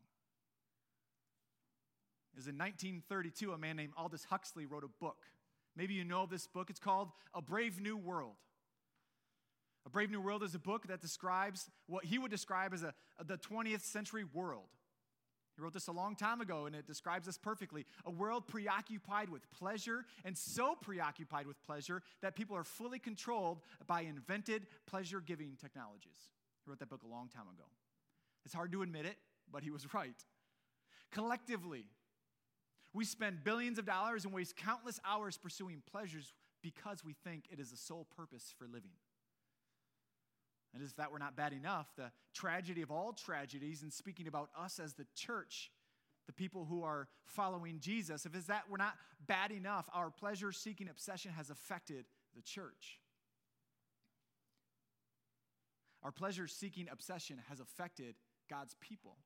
It 2.33 2.37
was 2.37 2.47
in 2.47 2.57
1932, 2.57 3.51
a 3.51 3.57
man 3.57 3.77
named 3.77 3.93
Aldous 3.97 4.25
Huxley 4.25 4.65
wrote 4.65 4.83
a 4.83 4.87
book. 4.99 5.25
Maybe 5.75 5.93
you 5.95 6.03
know 6.03 6.27
this 6.27 6.45
book. 6.45 6.69
It's 6.69 6.79
called 6.79 7.09
A 7.33 7.41
Brave 7.41 7.81
New 7.81 7.97
World. 7.97 8.35
A 9.85 9.89
Brave 9.89 10.09
New 10.09 10.21
World 10.21 10.43
is 10.43 10.55
a 10.55 10.59
book 10.59 10.87
that 10.87 11.01
describes 11.01 11.69
what 11.87 12.05
he 12.05 12.17
would 12.17 12.31
describe 12.31 12.73
as 12.73 12.83
a, 12.83 12.93
the 13.23 13.37
20th 13.37 13.81
century 13.81 14.23
world. 14.23 14.69
He 15.55 15.61
wrote 15.61 15.73
this 15.73 15.87
a 15.87 15.91
long 15.91 16.15
time 16.15 16.41
ago, 16.41 16.65
and 16.65 16.75
it 16.75 16.87
describes 16.87 17.27
this 17.27 17.37
perfectly. 17.37 17.85
A 18.05 18.11
world 18.11 18.47
preoccupied 18.47 19.29
with 19.29 19.49
pleasure, 19.51 20.05
and 20.25 20.35
so 20.37 20.75
preoccupied 20.81 21.45
with 21.45 21.61
pleasure 21.63 22.01
that 22.21 22.35
people 22.35 22.55
are 22.55 22.63
fully 22.63 22.97
controlled 22.97 23.59
by 23.85 24.01
invented 24.01 24.65
pleasure 24.87 25.21
giving 25.21 25.55
technologies. 25.61 26.17
He 26.63 26.69
wrote 26.69 26.79
that 26.79 26.89
book 26.89 27.03
a 27.03 27.07
long 27.07 27.27
time 27.27 27.47
ago. 27.53 27.65
It's 28.45 28.53
hard 28.53 28.71
to 28.71 28.81
admit 28.81 29.05
it, 29.05 29.17
but 29.51 29.63
he 29.63 29.69
was 29.69 29.93
right. 29.93 30.15
Collectively, 31.11 31.85
we 32.93 33.05
spend 33.05 33.43
billions 33.43 33.77
of 33.77 33.85
dollars 33.85 34.25
and 34.25 34.33
waste 34.33 34.55
countless 34.55 34.99
hours 35.05 35.37
pursuing 35.37 35.83
pleasures 35.91 36.33
because 36.61 37.03
we 37.03 37.13
think 37.13 37.45
it 37.51 37.59
is 37.59 37.69
the 37.69 37.77
sole 37.77 38.07
purpose 38.15 38.53
for 38.57 38.65
living. 38.65 38.91
And 40.73 40.81
as 40.81 40.91
if 40.91 40.95
that 40.97 41.11
were 41.11 41.19
not 41.19 41.35
bad 41.35 41.53
enough, 41.53 41.87
the 41.95 42.11
tragedy 42.33 42.81
of 42.81 42.89
all 42.89 43.13
tragedies, 43.13 43.83
and 43.83 43.93
speaking 43.93 44.27
about 44.27 44.49
us 44.59 44.79
as 44.79 44.93
the 44.93 45.05
church, 45.15 45.71
the 46.25 46.33
people 46.33 46.65
who 46.65 46.83
are 46.83 47.07
following 47.25 47.79
Jesus, 47.79 48.25
if 48.25 48.35
is 48.35 48.47
that 48.47 48.69
were 48.69 48.77
not 48.77 48.95
bad 49.27 49.51
enough, 49.51 49.87
our 49.93 50.09
pleasure 50.09 50.51
seeking 50.51 50.89
obsession 50.89 51.31
has 51.31 51.49
affected 51.49 52.05
the 52.35 52.41
church. 52.41 52.99
Our 56.01 56.11
pleasure 56.11 56.47
seeking 56.47 56.87
obsession 56.91 57.39
has 57.49 57.59
affected 57.59 58.15
God's 58.49 58.75
people. 58.81 59.17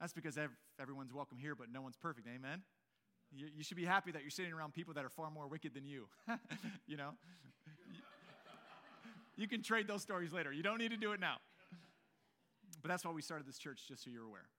That's 0.00 0.12
because 0.12 0.38
everyone's 0.80 1.12
welcome 1.12 1.38
here, 1.38 1.54
but 1.54 1.66
no 1.72 1.82
one's 1.82 1.96
perfect. 1.96 2.26
Amen? 2.28 2.62
You, 3.32 3.62
should 3.62 3.76
be 3.76 3.84
happy 3.84 4.10
that 4.12 4.22
you're 4.22 4.30
sitting 4.30 4.52
around 4.52 4.72
people 4.72 4.94
that 4.94 5.04
are 5.04 5.10
far 5.10 5.30
more 5.30 5.46
wicked 5.46 5.72
than 5.74 5.84
you. 5.84 6.08
you 6.86 6.96
know? 6.96 7.10
You 9.40 9.48
can 9.48 9.62
trade 9.62 9.88
those 9.88 10.02
stories 10.02 10.34
later. 10.34 10.52
You 10.52 10.62
don't 10.62 10.76
need 10.76 10.90
to 10.90 10.98
do 10.98 11.12
it 11.12 11.20
now. 11.20 11.36
But 12.82 12.88
that's 12.88 13.06
why 13.06 13.10
we 13.10 13.22
started 13.22 13.48
this 13.48 13.56
church, 13.56 13.80
just 13.88 14.04
so 14.04 14.10
you're 14.10 14.26
aware. 14.26 14.50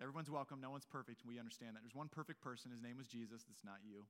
Everyone's 0.00 0.28
welcome. 0.28 0.60
No 0.60 0.70
one's 0.70 0.84
perfect. 0.84 1.22
We 1.24 1.38
understand 1.38 1.76
that. 1.76 1.82
There's 1.84 1.94
one 1.94 2.08
perfect 2.08 2.40
person. 2.40 2.72
His 2.72 2.82
name 2.82 2.96
was 2.98 3.06
Jesus. 3.06 3.44
That's 3.46 3.62
not 3.64 3.76
you. 3.88 4.06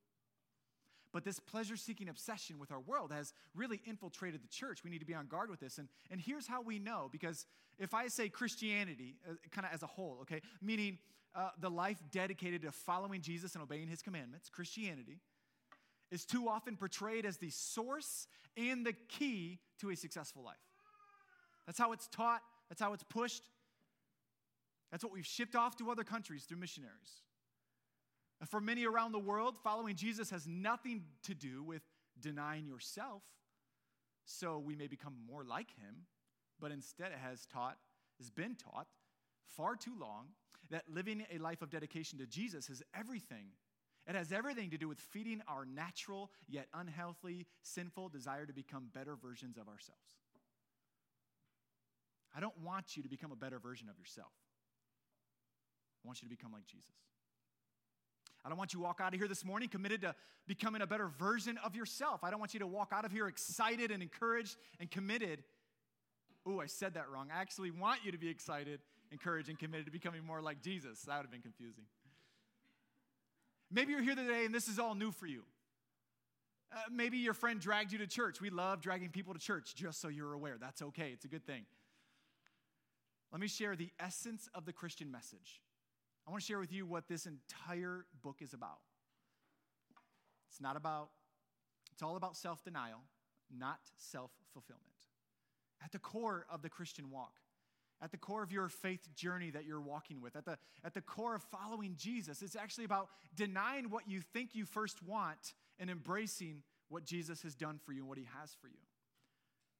But 1.12 1.24
this 1.24 1.38
pleasure 1.38 1.76
seeking 1.76 2.08
obsession 2.08 2.58
with 2.58 2.72
our 2.72 2.80
world 2.80 3.12
has 3.12 3.34
really 3.54 3.82
infiltrated 3.84 4.42
the 4.42 4.48
church. 4.48 4.82
We 4.82 4.88
need 4.88 5.00
to 5.00 5.04
be 5.04 5.14
on 5.14 5.26
guard 5.26 5.50
with 5.50 5.60
this. 5.60 5.76
And, 5.76 5.88
and 6.10 6.18
here's 6.18 6.46
how 6.46 6.62
we 6.62 6.78
know 6.78 7.10
because 7.12 7.44
if 7.78 7.92
I 7.92 8.08
say 8.08 8.30
Christianity, 8.30 9.16
uh, 9.28 9.34
kind 9.50 9.66
of 9.66 9.74
as 9.74 9.82
a 9.82 9.86
whole, 9.86 10.20
okay, 10.22 10.40
meaning 10.62 10.96
uh, 11.34 11.50
the 11.60 11.68
life 11.68 11.98
dedicated 12.10 12.62
to 12.62 12.72
following 12.72 13.20
Jesus 13.20 13.54
and 13.54 13.62
obeying 13.62 13.88
his 13.88 14.00
commandments, 14.00 14.48
Christianity, 14.48 15.20
is 16.12 16.24
too 16.24 16.48
often 16.48 16.76
portrayed 16.76 17.24
as 17.24 17.38
the 17.38 17.50
source 17.50 18.28
and 18.56 18.86
the 18.86 18.92
key 19.08 19.58
to 19.80 19.90
a 19.90 19.96
successful 19.96 20.44
life. 20.44 20.54
That's 21.66 21.78
how 21.78 21.92
it's 21.92 22.06
taught, 22.08 22.42
that's 22.68 22.80
how 22.80 22.92
it's 22.92 23.02
pushed. 23.02 23.42
That's 24.90 25.02
what 25.02 25.12
we've 25.12 25.26
shipped 25.26 25.56
off 25.56 25.76
to 25.76 25.90
other 25.90 26.04
countries 26.04 26.44
through 26.44 26.58
missionaries. 26.58 27.22
And 28.40 28.48
for 28.48 28.60
many 28.60 28.84
around 28.84 29.12
the 29.12 29.18
world, 29.18 29.56
following 29.64 29.96
Jesus 29.96 30.28
has 30.30 30.46
nothing 30.46 31.04
to 31.22 31.34
do 31.34 31.62
with 31.62 31.82
denying 32.20 32.66
yourself 32.66 33.22
so 34.26 34.58
we 34.58 34.76
may 34.76 34.86
become 34.86 35.14
more 35.26 35.44
like 35.44 35.70
him, 35.76 36.06
but 36.60 36.72
instead 36.72 37.12
it 37.12 37.18
has 37.18 37.46
taught, 37.46 37.78
has 38.18 38.30
been 38.30 38.54
taught 38.54 38.86
far 39.56 39.76
too 39.76 39.94
long 39.98 40.26
that 40.70 40.84
living 40.92 41.24
a 41.34 41.38
life 41.38 41.62
of 41.62 41.70
dedication 41.70 42.18
to 42.18 42.26
Jesus 42.26 42.68
is 42.68 42.82
everything 42.94 43.46
it 44.08 44.14
has 44.14 44.32
everything 44.32 44.70
to 44.70 44.78
do 44.78 44.88
with 44.88 44.98
feeding 44.98 45.42
our 45.46 45.64
natural 45.64 46.30
yet 46.48 46.66
unhealthy, 46.74 47.46
sinful 47.62 48.08
desire 48.08 48.46
to 48.46 48.52
become 48.52 48.88
better 48.92 49.16
versions 49.16 49.56
of 49.56 49.68
ourselves. 49.68 50.16
I 52.34 52.40
don't 52.40 52.58
want 52.64 52.96
you 52.96 53.02
to 53.02 53.08
become 53.08 53.30
a 53.30 53.36
better 53.36 53.58
version 53.58 53.88
of 53.88 53.98
yourself. 53.98 54.32
I 56.04 56.08
want 56.08 56.22
you 56.22 56.28
to 56.28 56.34
become 56.34 56.52
like 56.52 56.66
Jesus. 56.66 56.90
I 58.44 58.48
don't 58.48 58.58
want 58.58 58.72
you 58.72 58.80
to 58.80 58.82
walk 58.82 59.00
out 59.00 59.14
of 59.14 59.20
here 59.20 59.28
this 59.28 59.44
morning 59.44 59.68
committed 59.68 60.00
to 60.00 60.14
becoming 60.48 60.82
a 60.82 60.86
better 60.86 61.08
version 61.18 61.58
of 61.64 61.76
yourself. 61.76 62.24
I 62.24 62.30
don't 62.30 62.40
want 62.40 62.54
you 62.54 62.60
to 62.60 62.66
walk 62.66 62.90
out 62.92 63.04
of 63.04 63.12
here 63.12 63.28
excited 63.28 63.92
and 63.92 64.02
encouraged 64.02 64.56
and 64.80 64.90
committed. 64.90 65.44
Ooh, 66.48 66.60
I 66.60 66.66
said 66.66 66.94
that 66.94 67.08
wrong. 67.08 67.28
I 67.32 67.40
actually 67.40 67.70
want 67.70 68.00
you 68.04 68.10
to 68.10 68.18
be 68.18 68.28
excited, 68.28 68.80
encouraged, 69.12 69.48
and 69.48 69.56
committed 69.56 69.86
to 69.86 69.92
becoming 69.92 70.24
more 70.24 70.42
like 70.42 70.60
Jesus. 70.60 71.02
That 71.02 71.18
would 71.18 71.26
have 71.26 71.30
been 71.30 71.42
confusing. 71.42 71.84
Maybe 73.72 73.92
you're 73.92 74.02
here 74.02 74.14
today 74.14 74.44
and 74.44 74.54
this 74.54 74.68
is 74.68 74.78
all 74.78 74.94
new 74.94 75.10
for 75.10 75.26
you. 75.26 75.44
Uh, 76.72 76.76
maybe 76.90 77.18
your 77.18 77.34
friend 77.34 77.58
dragged 77.58 77.92
you 77.92 77.98
to 77.98 78.06
church. 78.06 78.40
We 78.40 78.50
love 78.50 78.80
dragging 78.80 79.10
people 79.10 79.34
to 79.34 79.40
church, 79.40 79.74
just 79.74 80.00
so 80.00 80.08
you're 80.08 80.32
aware. 80.32 80.56
That's 80.60 80.82
okay, 80.82 81.10
it's 81.12 81.24
a 81.24 81.28
good 81.28 81.46
thing. 81.46 81.64
Let 83.30 83.40
me 83.40 83.48
share 83.48 83.76
the 83.76 83.90
essence 83.98 84.48
of 84.54 84.66
the 84.66 84.72
Christian 84.72 85.10
message. 85.10 85.62
I 86.26 86.30
want 86.30 86.42
to 86.42 86.46
share 86.46 86.58
with 86.58 86.72
you 86.72 86.86
what 86.86 87.08
this 87.08 87.26
entire 87.26 88.06
book 88.22 88.36
is 88.40 88.52
about. 88.52 88.78
It's 90.50 90.60
not 90.60 90.76
about, 90.76 91.08
it's 91.92 92.02
all 92.02 92.16
about 92.16 92.36
self 92.36 92.62
denial, 92.62 93.00
not 93.50 93.80
self 93.96 94.30
fulfillment. 94.52 94.86
At 95.82 95.92
the 95.92 95.98
core 95.98 96.46
of 96.50 96.62
the 96.62 96.68
Christian 96.68 97.10
walk, 97.10 97.40
at 98.02 98.10
the 98.10 98.16
core 98.16 98.42
of 98.42 98.50
your 98.50 98.68
faith 98.68 99.08
journey 99.14 99.50
that 99.50 99.64
you're 99.64 99.80
walking 99.80 100.20
with, 100.20 100.34
at 100.34 100.44
the, 100.44 100.58
at 100.84 100.92
the 100.92 101.00
core 101.00 101.36
of 101.36 101.42
following 101.44 101.94
Jesus. 101.96 102.42
It's 102.42 102.56
actually 102.56 102.84
about 102.84 103.08
denying 103.36 103.90
what 103.90 104.08
you 104.08 104.20
think 104.20 104.54
you 104.54 104.66
first 104.66 105.02
want 105.04 105.54
and 105.78 105.88
embracing 105.88 106.62
what 106.88 107.04
Jesus 107.04 107.42
has 107.42 107.54
done 107.54 107.78
for 107.78 107.92
you 107.92 108.00
and 108.00 108.08
what 108.08 108.18
he 108.18 108.26
has 108.40 108.54
for 108.60 108.66
you. 108.66 108.74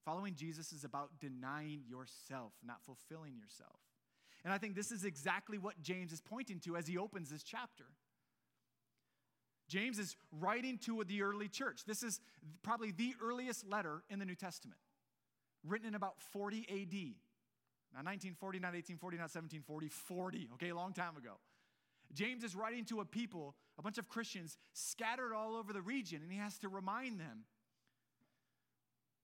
Following 0.05 0.35
Jesus 0.35 0.73
is 0.73 0.85
about 0.85 1.11
denying 1.21 1.83
yourself, 1.89 2.53
not 2.65 2.83
fulfilling 2.85 3.37
yourself. 3.37 3.79
And 4.45 4.53
I 4.53 4.59
think 4.59 4.75
this 4.75 4.91
is 4.91 5.05
exactly 5.05 5.59
what 5.59 5.81
James 5.83 6.13
is 6.13 6.21
pointing 6.21 6.61
to 6.61 6.77
as 6.77 6.87
he 6.87 6.99
opens 6.99 7.31
this 7.31 7.43
chapter. 7.43 7.85
James 9.69 9.99
is 9.99 10.17
writing 10.33 10.79
to 10.79 11.03
the 11.07 11.23
early 11.23 11.49
church. 11.49 11.85
This 11.87 12.03
is 12.03 12.21
probably 12.63 12.91
the 12.91 13.15
earliest 13.23 13.67
letter 13.67 14.03
in 14.11 14.19
the 14.19 14.25
New 14.25 14.35
Testament, 14.35 14.81
written 15.65 15.89
in 15.89 15.95
about 15.95 16.21
40 16.33 16.67
AD. 16.69 17.15
Not 17.95 18.05
1940, 18.07 18.59
not 18.59 18.73
1840, 18.73 19.17
not 19.19 19.29
1740, 19.29 19.89
40, 19.89 20.49
okay, 20.55 20.71
a 20.71 20.75
long 20.75 20.93
time 20.93 21.17
ago. 21.17 21.37
James 22.15 22.45
is 22.45 22.55
writing 22.55 22.85
to 22.87 23.01
a 23.01 23.05
people, 23.05 23.55
a 23.79 23.83
bunch 23.83 23.99
of 23.99 24.09
Christians 24.09 24.57
scattered 24.73 25.35
all 25.35 25.57
over 25.57 25.73
the 25.73 25.83
region, 25.83 26.21
and 26.23 26.33
he 26.33 26.39
has 26.39 26.59
to 26.59 26.69
remind 26.69 27.21
them 27.21 27.45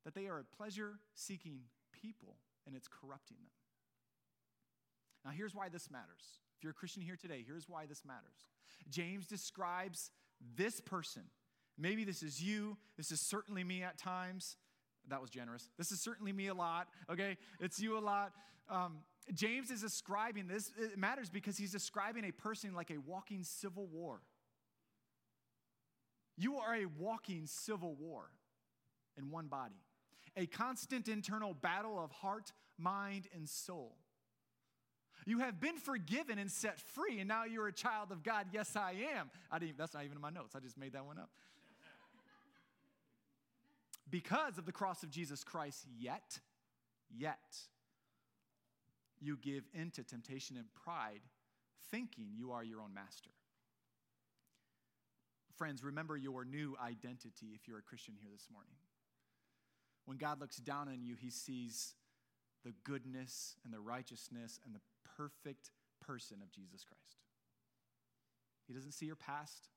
that 0.05 0.15
they 0.15 0.27
are 0.27 0.39
a 0.39 0.45
pleasure 0.45 0.99
seeking 1.15 1.61
people 1.93 2.37
and 2.67 2.75
it's 2.75 2.89
corrupting 2.89 3.37
them. 3.39 3.53
Now, 5.25 5.33
here's 5.37 5.55
why 5.55 5.69
this 5.69 5.91
matters. 5.91 6.41
If 6.57 6.65
you're 6.65 6.71
a 6.71 6.75
Christian 6.75 7.03
here 7.03 7.17
today, 7.17 7.45
here's 7.47 7.69
why 7.69 7.87
this 7.87 8.05
matters. 8.05 8.49
James 8.91 9.27
describes 9.27 10.11
this 10.57 10.81
person. 10.81 11.23
Maybe 11.77 12.05
this 12.05 12.23
is 12.23 12.43
you, 12.43 12.77
this 12.97 13.13
is 13.13 13.21
certainly 13.21 13.65
me 13.65 13.83
at 13.83 13.99
times. 13.99 14.57
That 15.11 15.21
was 15.21 15.31
generous. 15.31 15.69
This 15.79 15.93
is 15.93 16.01
certainly 16.01 16.33
me 16.33 16.49
a 16.49 16.55
lot, 16.55 16.89
okay? 17.11 17.37
It's 17.61 17.81
you 17.81 17.99
a 17.99 18.01
lot. 18.01 18.33
Um, 18.71 18.99
James 19.35 19.71
is 19.71 19.83
describing 19.83 20.47
this, 20.47 20.73
it 20.79 20.99
matters 20.99 21.31
because 21.31 21.57
he's 21.57 21.73
describing 21.73 22.25
a 22.25 22.33
person 22.33 22.75
like 22.75 22.91
a 22.91 22.99
walking 22.99 23.45
civil 23.45 23.87
war. 23.87 24.21
You 26.37 26.57
are 26.59 26.75
a 26.75 26.87
walking 26.87 27.47
civil 27.47 27.95
war 27.95 28.31
in 29.17 29.31
one 29.31 29.49
body, 29.49 29.83
a 30.37 30.47
constant 30.47 31.09
internal 31.09 31.53
battle 31.53 32.03
of 32.03 32.13
heart, 32.13 32.53
mind, 32.79 33.27
and 33.35 33.49
soul. 33.49 33.97
You 35.27 35.41
have 35.41 35.61
been 35.61 35.77
forgiven 35.77 36.39
and 36.39 36.51
set 36.51 36.81
free, 36.81 37.19
and 37.19 37.29
now 37.29 37.45
you're 37.45 37.67
a 37.67 37.73
child 37.73 38.13
of 38.13 38.23
God. 38.23 38.47
Yes, 38.53 38.77
I 38.77 38.95
am. 39.19 39.31
I 39.51 39.59
didn't, 39.59 39.77
that's 39.77 39.93
not 39.93 40.05
even 40.05 40.17
in 40.17 40.23
my 40.23 40.31
notes. 40.31 40.55
I 40.55 40.61
just 40.61 40.79
made 40.79 40.93
that 40.93 41.05
one 41.05 41.19
up 41.19 41.29
because 44.11 44.59
of 44.59 44.67
the 44.67 44.73
cross 44.73 45.03
of 45.03 45.11
Jesus 45.11 45.45
Christ, 45.45 45.85
yet, 45.99 46.41
yet, 47.11 47.59
you 49.21 49.37
give 49.37 49.65
into 49.75 50.03
temptation 50.03 50.57
and 50.57 50.67
pride, 50.85 51.21
thinking 51.91 52.27
you 52.35 52.53
are 52.53 52.65
your 52.65 52.81
own 52.81 52.95
master. 52.95 53.31
Friends, 55.57 55.83
remember 55.83 56.17
your 56.17 56.45
new 56.45 56.77
identity 56.83 57.49
if 57.55 57.67
you're 57.67 57.79
a 57.79 57.83
Christian 57.83 58.15
here 58.21 58.31
this 58.33 58.47
morning. 58.53 58.75
When 60.07 60.17
God 60.17 60.41
looks 60.41 60.57
down 60.57 60.89
on 60.89 61.03
you, 61.03 61.17
he 61.17 61.31
sees 61.31 61.95
the 62.65 62.73
goodness 62.85 63.57
and 63.65 63.75
the 63.75 63.81
righteousness 63.81 64.61
and 64.65 64.75
the 64.75 64.81
perfect 65.17 65.71
person 66.01 66.39
of 66.43 66.53
Jesus 66.53 66.85
Christ. 66.85 67.19
He 68.67 68.73
doesn't 68.75 68.93
see 68.93 69.07
your 69.07 69.17
past, 69.17 69.69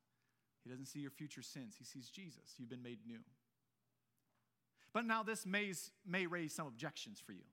he 0.64 0.70
doesn't 0.70 0.86
see 0.86 1.00
your 1.00 1.12
future 1.12 1.42
sins. 1.42 1.76
He 1.78 1.86
sees 1.86 2.10
Jesus. 2.10 2.54
You've 2.58 2.70
been 2.70 2.84
made 2.84 3.00
new. 3.08 3.20
But 4.94 5.06
now 5.06 5.24
this 5.24 5.46
may, 5.46 5.72
may 6.06 6.26
raise 6.26 6.54
some 6.54 6.68
objections 6.68 7.22
for 7.26 7.32
you. 7.32 7.44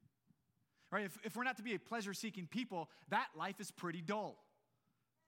Right? 0.91 1.05
If, 1.05 1.19
if 1.23 1.37
we're 1.37 1.45
not 1.45 1.57
to 1.59 1.63
be 1.63 1.75
a 1.75 1.79
pleasure 1.79 2.15
seeking 2.15 2.47
people, 2.47 2.89
that 3.11 3.29
life 3.37 3.61
is 3.61 3.71
pretty 3.71 4.01
dull. 4.01 4.39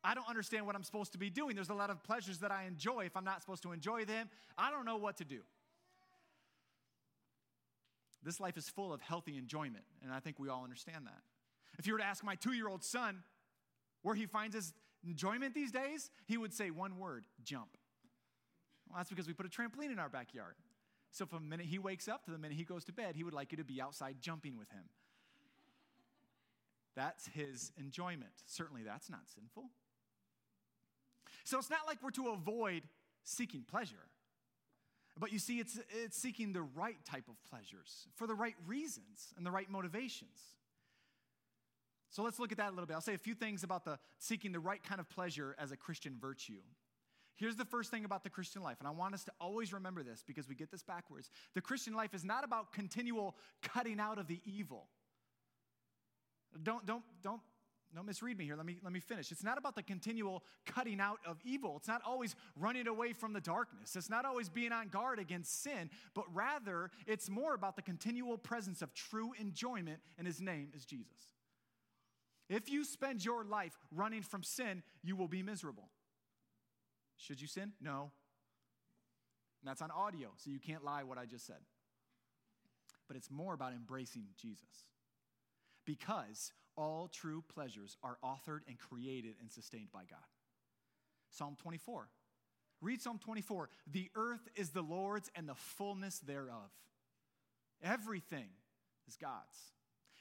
I 0.02 0.14
don't 0.14 0.28
understand 0.28 0.66
what 0.66 0.74
I'm 0.74 0.82
supposed 0.82 1.12
to 1.12 1.18
be 1.18 1.28
doing. 1.28 1.54
There's 1.54 1.68
a 1.68 1.74
lot 1.74 1.90
of 1.90 2.02
pleasures 2.02 2.38
that 2.38 2.50
I 2.50 2.64
enjoy. 2.64 3.04
If 3.04 3.16
I'm 3.16 3.24
not 3.24 3.42
supposed 3.42 3.62
to 3.64 3.72
enjoy 3.72 4.06
them, 4.06 4.30
I 4.56 4.70
don't 4.70 4.86
know 4.86 4.96
what 4.96 5.18
to 5.18 5.24
do. 5.24 5.40
This 8.22 8.40
life 8.40 8.56
is 8.56 8.68
full 8.68 8.92
of 8.92 9.00
healthy 9.00 9.38
enjoyment, 9.38 9.84
and 10.02 10.12
I 10.12 10.20
think 10.20 10.38
we 10.38 10.48
all 10.48 10.62
understand 10.62 11.06
that. 11.06 11.20
If 11.78 11.86
you 11.86 11.94
were 11.94 11.98
to 11.98 12.04
ask 12.04 12.22
my 12.22 12.34
two 12.34 12.52
year 12.52 12.68
old 12.68 12.82
son 12.82 13.22
where 14.02 14.14
he 14.14 14.26
finds 14.26 14.54
his 14.54 14.72
enjoyment 15.06 15.54
these 15.54 15.72
days, 15.72 16.10
he 16.26 16.36
would 16.36 16.52
say 16.52 16.70
one 16.70 16.98
word 16.98 17.24
jump. 17.42 17.76
Well, 18.88 18.98
that's 18.98 19.10
because 19.10 19.26
we 19.26 19.32
put 19.32 19.46
a 19.46 19.48
trampoline 19.48 19.92
in 19.92 19.98
our 19.98 20.08
backyard. 20.08 20.54
So 21.12 21.26
from 21.26 21.44
the 21.44 21.48
minute 21.48 21.66
he 21.66 21.78
wakes 21.78 22.08
up 22.08 22.24
to 22.24 22.30
the 22.30 22.38
minute 22.38 22.56
he 22.56 22.64
goes 22.64 22.84
to 22.84 22.92
bed, 22.92 23.16
he 23.16 23.24
would 23.24 23.34
like 23.34 23.52
you 23.52 23.58
to 23.58 23.64
be 23.64 23.80
outside 23.80 24.16
jumping 24.20 24.56
with 24.56 24.70
him. 24.70 24.84
That's 26.96 27.26
his 27.28 27.72
enjoyment. 27.78 28.32
Certainly, 28.46 28.82
that's 28.82 29.10
not 29.10 29.28
sinful. 29.34 29.70
So 31.44 31.58
it's 31.58 31.70
not 31.70 31.80
like 31.86 31.98
we're 32.02 32.10
to 32.10 32.28
avoid 32.28 32.82
seeking 33.24 33.64
pleasure. 33.68 34.08
But 35.18 35.32
you 35.32 35.38
see, 35.38 35.58
it's, 35.58 35.78
it's 36.02 36.16
seeking 36.16 36.52
the 36.52 36.62
right 36.62 36.96
type 37.04 37.24
of 37.28 37.34
pleasures 37.48 38.06
for 38.14 38.26
the 38.26 38.34
right 38.34 38.54
reasons 38.66 39.34
and 39.36 39.44
the 39.44 39.50
right 39.50 39.68
motivations. 39.68 40.38
So 42.10 42.22
let's 42.22 42.38
look 42.38 42.52
at 42.52 42.58
that 42.58 42.68
a 42.68 42.70
little 42.70 42.86
bit. 42.86 42.94
I'll 42.94 43.00
say 43.00 43.14
a 43.14 43.18
few 43.18 43.34
things 43.34 43.62
about 43.62 43.84
the 43.84 43.98
seeking 44.18 44.52
the 44.52 44.60
right 44.60 44.82
kind 44.82 45.00
of 45.00 45.08
pleasure 45.08 45.54
as 45.58 45.72
a 45.72 45.76
Christian 45.76 46.16
virtue. 46.20 46.60
Here's 47.40 47.56
the 47.56 47.64
first 47.64 47.90
thing 47.90 48.04
about 48.04 48.22
the 48.22 48.28
Christian 48.28 48.62
life, 48.62 48.76
and 48.80 48.86
I 48.86 48.90
want 48.90 49.14
us 49.14 49.24
to 49.24 49.32
always 49.40 49.72
remember 49.72 50.02
this 50.02 50.22
because 50.26 50.46
we 50.46 50.54
get 50.54 50.70
this 50.70 50.82
backwards. 50.82 51.30
The 51.54 51.62
Christian 51.62 51.94
life 51.94 52.12
is 52.12 52.22
not 52.22 52.44
about 52.44 52.70
continual 52.70 53.34
cutting 53.62 53.98
out 53.98 54.18
of 54.18 54.26
the 54.26 54.42
evil. 54.44 54.88
Don't, 56.62 56.84
don't, 56.84 57.02
don't 57.22 57.40
don't 57.92 58.06
misread 58.06 58.38
me 58.38 58.44
here. 58.44 58.54
Let 58.54 58.66
me, 58.66 58.76
let 58.84 58.92
me 58.92 59.00
finish. 59.00 59.32
It's 59.32 59.42
not 59.42 59.58
about 59.58 59.74
the 59.74 59.82
continual 59.82 60.44
cutting 60.64 61.00
out 61.00 61.18
of 61.26 61.38
evil. 61.44 61.74
It's 61.76 61.88
not 61.88 62.02
always 62.06 62.36
running 62.54 62.86
away 62.86 63.12
from 63.12 63.32
the 63.32 63.40
darkness. 63.40 63.96
It's 63.96 64.08
not 64.08 64.24
always 64.24 64.48
being 64.48 64.70
on 64.70 64.90
guard 64.90 65.18
against 65.18 65.64
sin, 65.64 65.90
but 66.14 66.24
rather 66.32 66.92
it's 67.08 67.28
more 67.28 67.52
about 67.52 67.74
the 67.74 67.82
continual 67.82 68.38
presence 68.38 68.80
of 68.80 68.94
true 68.94 69.32
enjoyment, 69.40 69.98
and 70.18 70.24
his 70.24 70.40
name 70.40 70.68
is 70.72 70.84
Jesus. 70.84 71.34
If 72.48 72.70
you 72.70 72.84
spend 72.84 73.24
your 73.24 73.44
life 73.44 73.76
running 73.90 74.22
from 74.22 74.44
sin, 74.44 74.84
you 75.02 75.16
will 75.16 75.26
be 75.26 75.42
miserable. 75.42 75.88
Should 77.20 77.40
you 77.40 77.46
sin? 77.46 77.72
No. 77.80 78.10
And 79.60 79.68
that's 79.68 79.82
on 79.82 79.90
audio, 79.90 80.30
so 80.36 80.50
you 80.50 80.58
can't 80.58 80.84
lie 80.84 81.02
what 81.02 81.18
I 81.18 81.26
just 81.26 81.46
said. 81.46 81.60
But 83.06 83.16
it's 83.16 83.30
more 83.30 83.52
about 83.52 83.72
embracing 83.72 84.24
Jesus. 84.40 84.86
Because 85.84 86.52
all 86.76 87.08
true 87.08 87.44
pleasures 87.52 87.96
are 88.02 88.16
authored 88.24 88.60
and 88.68 88.78
created 88.78 89.34
and 89.40 89.50
sustained 89.50 89.92
by 89.92 90.04
God. 90.08 90.18
Psalm 91.30 91.56
24. 91.60 92.08
Read 92.80 93.02
Psalm 93.02 93.18
24. 93.18 93.68
The 93.92 94.10
earth 94.14 94.48
is 94.56 94.70
the 94.70 94.82
Lord's 94.82 95.30
and 95.34 95.46
the 95.46 95.54
fullness 95.54 96.20
thereof. 96.20 96.70
Everything 97.82 98.48
is 99.06 99.16
God's. 99.16 99.74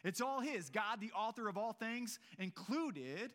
It's 0.03 0.19
all 0.19 0.41
His. 0.41 0.69
God, 0.69 0.99
the 0.99 1.11
author 1.11 1.47
of 1.47 1.57
all 1.57 1.73
things, 1.73 2.19
included 2.37 3.31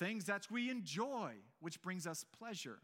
things 0.00 0.24
that 0.24 0.50
we 0.50 0.70
enjoy, 0.70 1.34
which 1.60 1.80
brings 1.82 2.06
us 2.06 2.24
pleasure. 2.36 2.78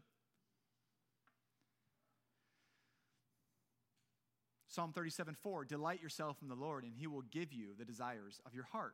Psalm 4.67 4.93
37 4.93 5.33
4 5.33 5.65
Delight 5.65 6.01
yourself 6.01 6.37
in 6.41 6.47
the 6.47 6.55
Lord, 6.55 6.83
and 6.83 6.93
He 6.95 7.07
will 7.07 7.23
give 7.23 7.51
you 7.51 7.69
the 7.77 7.83
desires 7.83 8.39
of 8.45 8.53
your 8.53 8.65
heart. 8.65 8.93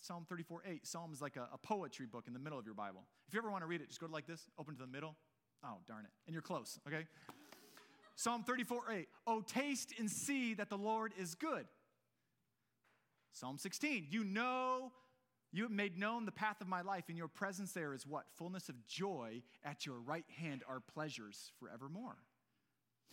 Psalm 0.00 0.26
34 0.28 0.62
8. 0.66 0.86
Psalm 0.86 1.12
is 1.12 1.22
like 1.22 1.36
a, 1.36 1.48
a, 1.52 1.58
poetry 1.58 2.06
book 2.06 2.24
in 2.26 2.34
the 2.34 2.38
middle 2.38 2.58
of 2.58 2.66
your 2.66 2.74
Bible. 2.74 3.04
If 3.26 3.32
you 3.32 3.40
ever 3.40 3.50
want 3.50 3.62
to 3.62 3.66
read 3.66 3.80
it, 3.80 3.88
just 3.88 4.00
go 4.00 4.06
like 4.10 4.26
this, 4.26 4.42
open 4.58 4.74
to 4.74 4.80
the 4.80 4.86
middle. 4.86 5.14
Oh, 5.64 5.76
darn 5.88 6.04
it. 6.04 6.10
And 6.26 6.34
you're 6.34 6.42
close, 6.42 6.78
okay? 6.86 7.06
Psalm 8.16 8.42
34 8.42 8.82
8. 8.90 9.08
Oh, 9.26 9.40
taste 9.40 9.94
and 9.98 10.10
see 10.10 10.54
that 10.54 10.68
the 10.68 10.76
Lord 10.76 11.12
is 11.18 11.34
good. 11.34 11.66
Psalm 13.32 13.58
16. 13.58 14.08
You 14.10 14.24
know, 14.24 14.90
you 15.56 15.62
have 15.62 15.72
made 15.72 15.98
known 15.98 16.24
the 16.24 16.32
path 16.32 16.60
of 16.60 16.68
my 16.68 16.82
life. 16.82 17.08
In 17.08 17.16
your 17.16 17.28
presence 17.28 17.72
there 17.72 17.94
is 17.94 18.06
what? 18.06 18.24
Fullness 18.34 18.68
of 18.68 18.86
joy. 18.86 19.42
At 19.64 19.86
your 19.86 19.98
right 19.98 20.24
hand 20.38 20.62
are 20.68 20.80
pleasures 20.80 21.52
forevermore. 21.58 22.16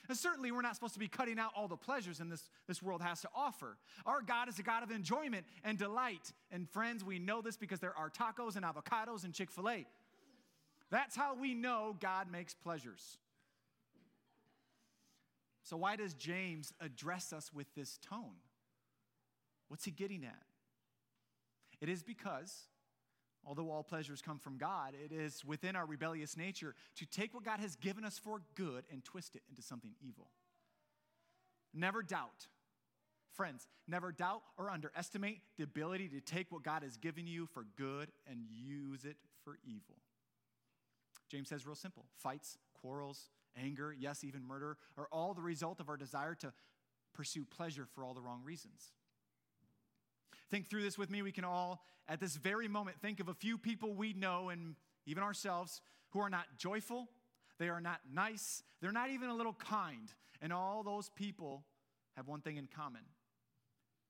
And 0.10 0.18
certainly, 0.18 0.52
we're 0.52 0.62
not 0.62 0.76
supposed 0.76 0.96
to 0.96 1.00
be 1.00 1.08
cutting 1.08 1.40
out 1.40 1.52
all 1.56 1.70
the 1.70 1.78
pleasures 1.78 2.20
in 2.20 2.28
this, 2.28 2.50
this 2.68 2.84
world 2.84 3.02
has 3.02 3.22
to 3.22 3.30
offer. 3.34 3.78
Our 4.06 4.22
God 4.22 4.50
is 4.50 4.60
a 4.60 4.64
God 4.64 4.84
of 4.84 4.92
enjoyment 4.92 5.46
and 5.64 5.78
delight. 5.78 6.34
And 6.52 6.70
friends, 6.70 7.06
we 7.06 7.20
know 7.20 7.42
this 7.42 7.56
because 7.56 7.80
there 7.80 7.98
are 7.98 8.10
tacos 8.10 8.58
and 8.58 8.66
avocados 8.66 9.24
and 9.24 9.34
Chick 9.34 9.50
fil 9.50 9.70
A. 9.70 9.86
That's 10.92 11.16
how 11.16 11.36
we 11.36 11.54
know 11.54 11.96
God 12.02 12.30
makes 12.30 12.54
pleasures. 12.54 13.18
So, 15.64 15.78
why 15.78 15.96
does 15.96 16.14
James 16.14 16.74
address 16.82 17.32
us 17.32 17.54
with 17.54 17.74
this 17.74 17.98
tone? 17.98 18.36
What's 19.70 19.86
he 19.86 19.92
getting 19.92 20.26
at? 20.26 20.44
It 21.84 21.90
is 21.90 22.02
because 22.02 22.70
Although 23.46 23.72
all 23.72 23.84
pleasures 23.84 24.22
come 24.22 24.40
from 24.40 24.58
God, 24.58 24.94
it 24.94 25.12
is 25.12 25.44
within 25.44 25.76
our 25.76 25.86
rebellious 25.86 26.38
nature 26.38 26.76
to 26.96 27.06
take 27.06 27.34
what 27.34 27.44
God 27.44 27.60
has 27.60 27.76
given 27.76 28.06
us 28.06 28.18
for 28.18 28.42
good 28.56 28.86
and 28.92 29.04
twist 29.04 29.36
it 29.36 29.42
into 29.50 29.62
something 29.62 29.92
evil. 30.02 30.30
Never 31.74 32.04
doubt, 32.04 32.48
friends, 33.34 33.68
never 33.88 34.12
doubt 34.12 34.44
or 34.58 34.70
underestimate 34.70 35.42
the 35.58 35.64
ability 35.64 36.08
to 36.10 36.22
take 36.22 36.52
what 36.52 36.64
God 36.64 36.84
has 36.84 36.96
given 36.96 37.28
you 37.28 37.48
for 37.48 37.66
good 37.78 38.12
and 38.28 38.46
use 38.50 39.04
it 39.04 39.18
for 39.44 39.58
evil. 39.66 39.98
James 41.30 41.50
says, 41.50 41.66
real 41.66 41.76
simple 41.76 42.06
fights, 42.16 42.58
quarrels, 42.80 43.30
anger, 43.62 43.94
yes, 43.98 44.24
even 44.24 44.46
murder, 44.46 44.78
are 44.98 45.08
all 45.12 45.34
the 45.34 45.42
result 45.42 45.80
of 45.82 45.90
our 45.90 45.98
desire 45.98 46.36
to 46.36 46.54
pursue 47.14 47.44
pleasure 47.44 47.88
for 47.94 48.06
all 48.06 48.14
the 48.14 48.22
wrong 48.22 48.42
reasons. 48.44 48.94
Think 50.54 50.70
through 50.70 50.84
this 50.84 51.00
with 51.00 51.10
me. 51.10 51.24
We 51.24 51.32
can 51.32 51.46
all, 51.46 51.82
at 52.08 52.20
this 52.20 52.36
very 52.36 52.68
moment, 52.68 53.02
think 53.02 53.20
of 53.20 53.28
a 53.28 53.34
few 53.34 53.58
people 53.58 53.96
we 53.96 54.14
know 54.14 54.50
and 54.50 54.76
even 55.08 55.24
ourselves 55.24 55.82
who 56.12 56.20
are 56.20 56.30
not 56.30 56.46
joyful, 56.60 57.10
they 57.58 57.70
are 57.70 57.82
not 57.82 58.02
nice, 58.14 58.62
they're 58.80 58.92
not 58.92 59.10
even 59.10 59.30
a 59.30 59.34
little 59.34 59.56
kind. 59.56 60.14
And 60.44 60.54
all 60.54 60.84
those 60.84 61.10
people 61.10 61.64
have 62.16 62.28
one 62.28 62.42
thing 62.42 62.58
in 62.58 62.68
common 62.68 63.02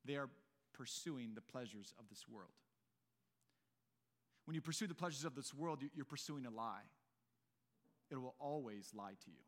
they 0.04 0.18
are 0.18 0.28
pursuing 0.74 1.32
the 1.34 1.40
pleasures 1.40 1.94
of 1.98 2.10
this 2.10 2.28
world. 2.28 2.52
When 4.44 4.54
you 4.54 4.60
pursue 4.60 4.88
the 4.88 4.94
pleasures 4.94 5.24
of 5.24 5.36
this 5.36 5.54
world, 5.54 5.80
you're 5.96 6.04
pursuing 6.04 6.46
a 6.46 6.50
lie. 6.50 6.90
It 8.12 8.18
will 8.18 8.36
always 8.38 8.92
lie 8.94 9.14
to 9.24 9.32
you, 9.32 9.46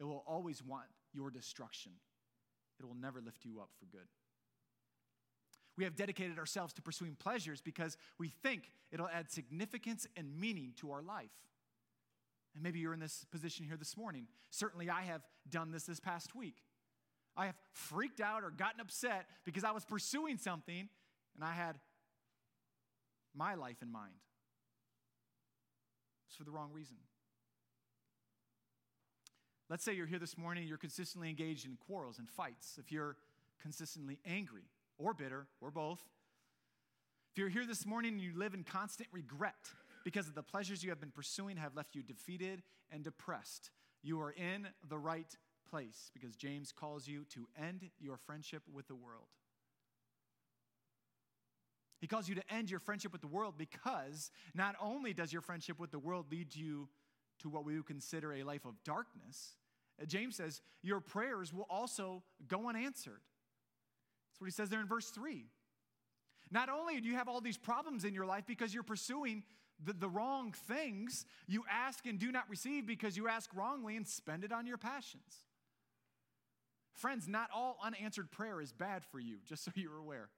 it 0.00 0.04
will 0.04 0.24
always 0.26 0.60
want 0.60 0.86
your 1.12 1.30
destruction. 1.30 1.92
It 2.80 2.84
will 2.84 2.96
never 2.96 3.20
lift 3.20 3.44
you 3.44 3.60
up 3.60 3.68
for 3.78 3.86
good. 3.86 4.08
We 5.76 5.84
have 5.84 5.96
dedicated 5.96 6.38
ourselves 6.38 6.72
to 6.74 6.82
pursuing 6.82 7.16
pleasures 7.16 7.60
because 7.60 7.96
we 8.18 8.28
think 8.28 8.70
it'll 8.92 9.08
add 9.08 9.30
significance 9.30 10.06
and 10.16 10.38
meaning 10.38 10.72
to 10.76 10.92
our 10.92 11.02
life. 11.02 11.32
And 12.54 12.62
maybe 12.62 12.78
you're 12.78 12.94
in 12.94 13.00
this 13.00 13.26
position 13.30 13.66
here 13.66 13.76
this 13.76 13.96
morning. 13.96 14.28
Certainly, 14.50 14.88
I 14.88 15.02
have 15.02 15.22
done 15.48 15.72
this 15.72 15.84
this 15.84 15.98
past 15.98 16.34
week. 16.36 16.62
I 17.36 17.46
have 17.46 17.56
freaked 17.72 18.20
out 18.20 18.44
or 18.44 18.50
gotten 18.50 18.80
upset 18.80 19.26
because 19.44 19.64
I 19.64 19.72
was 19.72 19.84
pursuing 19.84 20.38
something 20.38 20.88
and 21.34 21.44
I 21.44 21.52
had 21.52 21.80
my 23.34 23.54
life 23.54 23.82
in 23.82 23.90
mind. 23.90 24.14
It's 26.28 26.36
for 26.36 26.44
the 26.44 26.52
wrong 26.52 26.70
reason. 26.72 26.96
Let's 29.68 29.82
say 29.82 29.94
you're 29.94 30.06
here 30.06 30.18
this 30.18 30.38
morning, 30.38 30.68
you're 30.68 30.78
consistently 30.78 31.28
engaged 31.28 31.66
in 31.66 31.76
quarrels 31.76 32.18
and 32.18 32.28
fights. 32.28 32.78
If 32.78 32.92
you're 32.92 33.16
consistently 33.60 34.20
angry, 34.24 34.64
or 34.98 35.14
bitter, 35.14 35.46
or 35.60 35.70
both. 35.70 36.00
If 37.32 37.38
you're 37.38 37.48
here 37.48 37.66
this 37.66 37.84
morning 37.84 38.12
and 38.12 38.20
you 38.20 38.32
live 38.36 38.54
in 38.54 38.62
constant 38.62 39.08
regret 39.12 39.54
because 40.04 40.28
of 40.28 40.34
the 40.34 40.42
pleasures 40.42 40.84
you 40.84 40.90
have 40.90 41.00
been 41.00 41.10
pursuing 41.10 41.56
have 41.56 41.74
left 41.74 41.94
you 41.94 42.02
defeated 42.02 42.62
and 42.92 43.02
depressed, 43.02 43.70
you 44.02 44.20
are 44.20 44.30
in 44.30 44.68
the 44.88 44.98
right 44.98 45.36
place 45.68 46.10
because 46.12 46.36
James 46.36 46.70
calls 46.70 47.08
you 47.08 47.24
to 47.30 47.48
end 47.60 47.90
your 47.98 48.16
friendship 48.16 48.62
with 48.72 48.86
the 48.86 48.94
world. 48.94 49.26
He 52.00 52.06
calls 52.06 52.28
you 52.28 52.34
to 52.34 52.54
end 52.54 52.70
your 52.70 52.80
friendship 52.80 53.12
with 53.12 53.22
the 53.22 53.26
world 53.26 53.54
because 53.56 54.30
not 54.54 54.76
only 54.80 55.14
does 55.14 55.32
your 55.32 55.42
friendship 55.42 55.80
with 55.80 55.90
the 55.90 55.98
world 55.98 56.26
lead 56.30 56.54
you 56.54 56.88
to 57.40 57.48
what 57.48 57.64
we 57.64 57.76
would 57.76 57.86
consider 57.86 58.32
a 58.34 58.42
life 58.42 58.66
of 58.66 58.74
darkness, 58.84 59.56
James 60.06 60.36
says 60.36 60.60
your 60.82 61.00
prayers 61.00 61.52
will 61.52 61.66
also 61.70 62.22
go 62.46 62.68
unanswered. 62.68 63.22
That's 64.34 64.40
what 64.40 64.46
he 64.46 64.52
says 64.52 64.68
there 64.68 64.80
in 64.80 64.88
verse 64.88 65.10
3. 65.10 65.46
Not 66.50 66.68
only 66.68 67.00
do 67.00 67.08
you 67.08 67.14
have 67.14 67.28
all 67.28 67.40
these 67.40 67.56
problems 67.56 68.04
in 68.04 68.14
your 68.14 68.26
life 68.26 68.44
because 68.48 68.74
you're 68.74 68.82
pursuing 68.82 69.44
the, 69.84 69.92
the 69.92 70.08
wrong 70.08 70.52
things, 70.66 71.24
you 71.46 71.62
ask 71.70 72.04
and 72.04 72.18
do 72.18 72.32
not 72.32 72.50
receive 72.50 72.84
because 72.84 73.16
you 73.16 73.28
ask 73.28 73.48
wrongly 73.54 73.96
and 73.96 74.08
spend 74.08 74.42
it 74.42 74.50
on 74.50 74.66
your 74.66 74.76
passions. 74.76 75.44
Friends, 76.94 77.28
not 77.28 77.48
all 77.54 77.78
unanswered 77.80 78.32
prayer 78.32 78.60
is 78.60 78.72
bad 78.72 79.04
for 79.04 79.20
you, 79.20 79.36
just 79.46 79.62
so 79.64 79.70
you're 79.76 79.98
aware. 79.98 80.30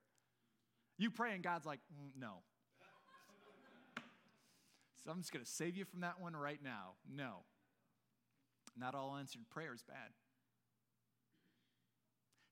You 0.99 1.11
pray, 1.11 1.33
and 1.33 1.43
God's 1.43 1.65
like, 1.65 1.81
mm, 1.91 2.21
no. 2.21 2.43
so 5.05 5.11
I'm 5.11 5.21
just 5.21 5.33
going 5.33 5.45
to 5.45 5.51
save 5.51 5.75
you 5.75 5.87
from 5.87 6.01
that 6.01 6.21
one 6.21 6.37
right 6.37 6.61
now. 6.63 6.97
No. 7.11 7.45
Not 8.79 8.95
all 8.95 9.17
answered 9.17 9.49
prayer 9.49 9.73
is 9.73 9.83
bad. 9.83 10.13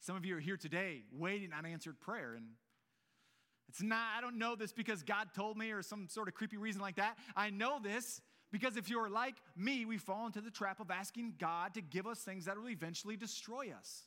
Some 0.04 0.16
of 0.16 0.26
you 0.26 0.36
are 0.36 0.40
here 0.40 0.58
today 0.58 1.02
waiting 1.10 1.54
on 1.54 1.64
answered 1.64 1.98
prayer, 1.98 2.34
and 2.34 2.44
it's 3.70 3.82
not, 3.82 4.04
I 4.18 4.20
don't 4.20 4.36
know 4.36 4.54
this 4.54 4.70
because 4.70 5.02
God 5.02 5.28
told 5.34 5.56
me 5.56 5.70
or 5.70 5.80
some 5.80 6.08
sort 6.10 6.28
of 6.28 6.34
creepy 6.34 6.58
reason 6.58 6.82
like 6.82 6.96
that. 6.96 7.16
I 7.34 7.48
know 7.48 7.78
this 7.82 8.20
because 8.52 8.76
if 8.76 8.90
you're 8.90 9.08
like 9.08 9.36
me, 9.56 9.86
we 9.86 9.96
fall 9.96 10.26
into 10.26 10.42
the 10.42 10.50
trap 10.50 10.78
of 10.78 10.90
asking 10.90 11.36
God 11.38 11.72
to 11.72 11.80
give 11.80 12.06
us 12.06 12.18
things 12.18 12.44
that 12.44 12.58
will 12.58 12.68
eventually 12.68 13.16
destroy 13.16 13.72
us. 13.74 14.02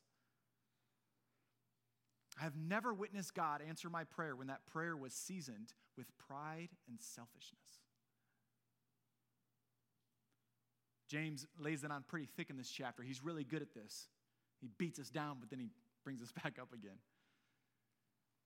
I 2.40 2.44
have 2.44 2.56
never 2.56 2.94
witnessed 2.94 3.34
God 3.34 3.64
answer 3.68 3.90
my 3.90 4.04
prayer 4.04 4.36
when 4.36 4.48
that 4.48 4.68
prayer 4.68 4.96
was 4.96 5.14
seasoned 5.14 5.74
with 5.98 6.06
pride 6.28 6.70
and 6.88 7.02
selfishness. 7.02 7.58
James 11.10 11.48
lays 11.58 11.84
it 11.84 11.90
on 11.90 12.04
pretty 12.08 12.28
thick 12.38 12.52
in 12.52 12.58
this 12.58 12.70
chapter. 12.70 13.02
He's 13.02 13.24
really 13.24 13.44
good 13.44 13.64
at 13.64 13.74
this. 13.74 14.10
He 14.62 14.70
beats 14.78 15.00
us 15.00 15.10
down, 15.10 15.38
but 15.40 15.50
then 15.50 15.60
he 15.60 15.72
brings 16.08 16.22
us 16.22 16.32
back 16.44 16.58
up 16.58 16.72
again. 16.74 17.00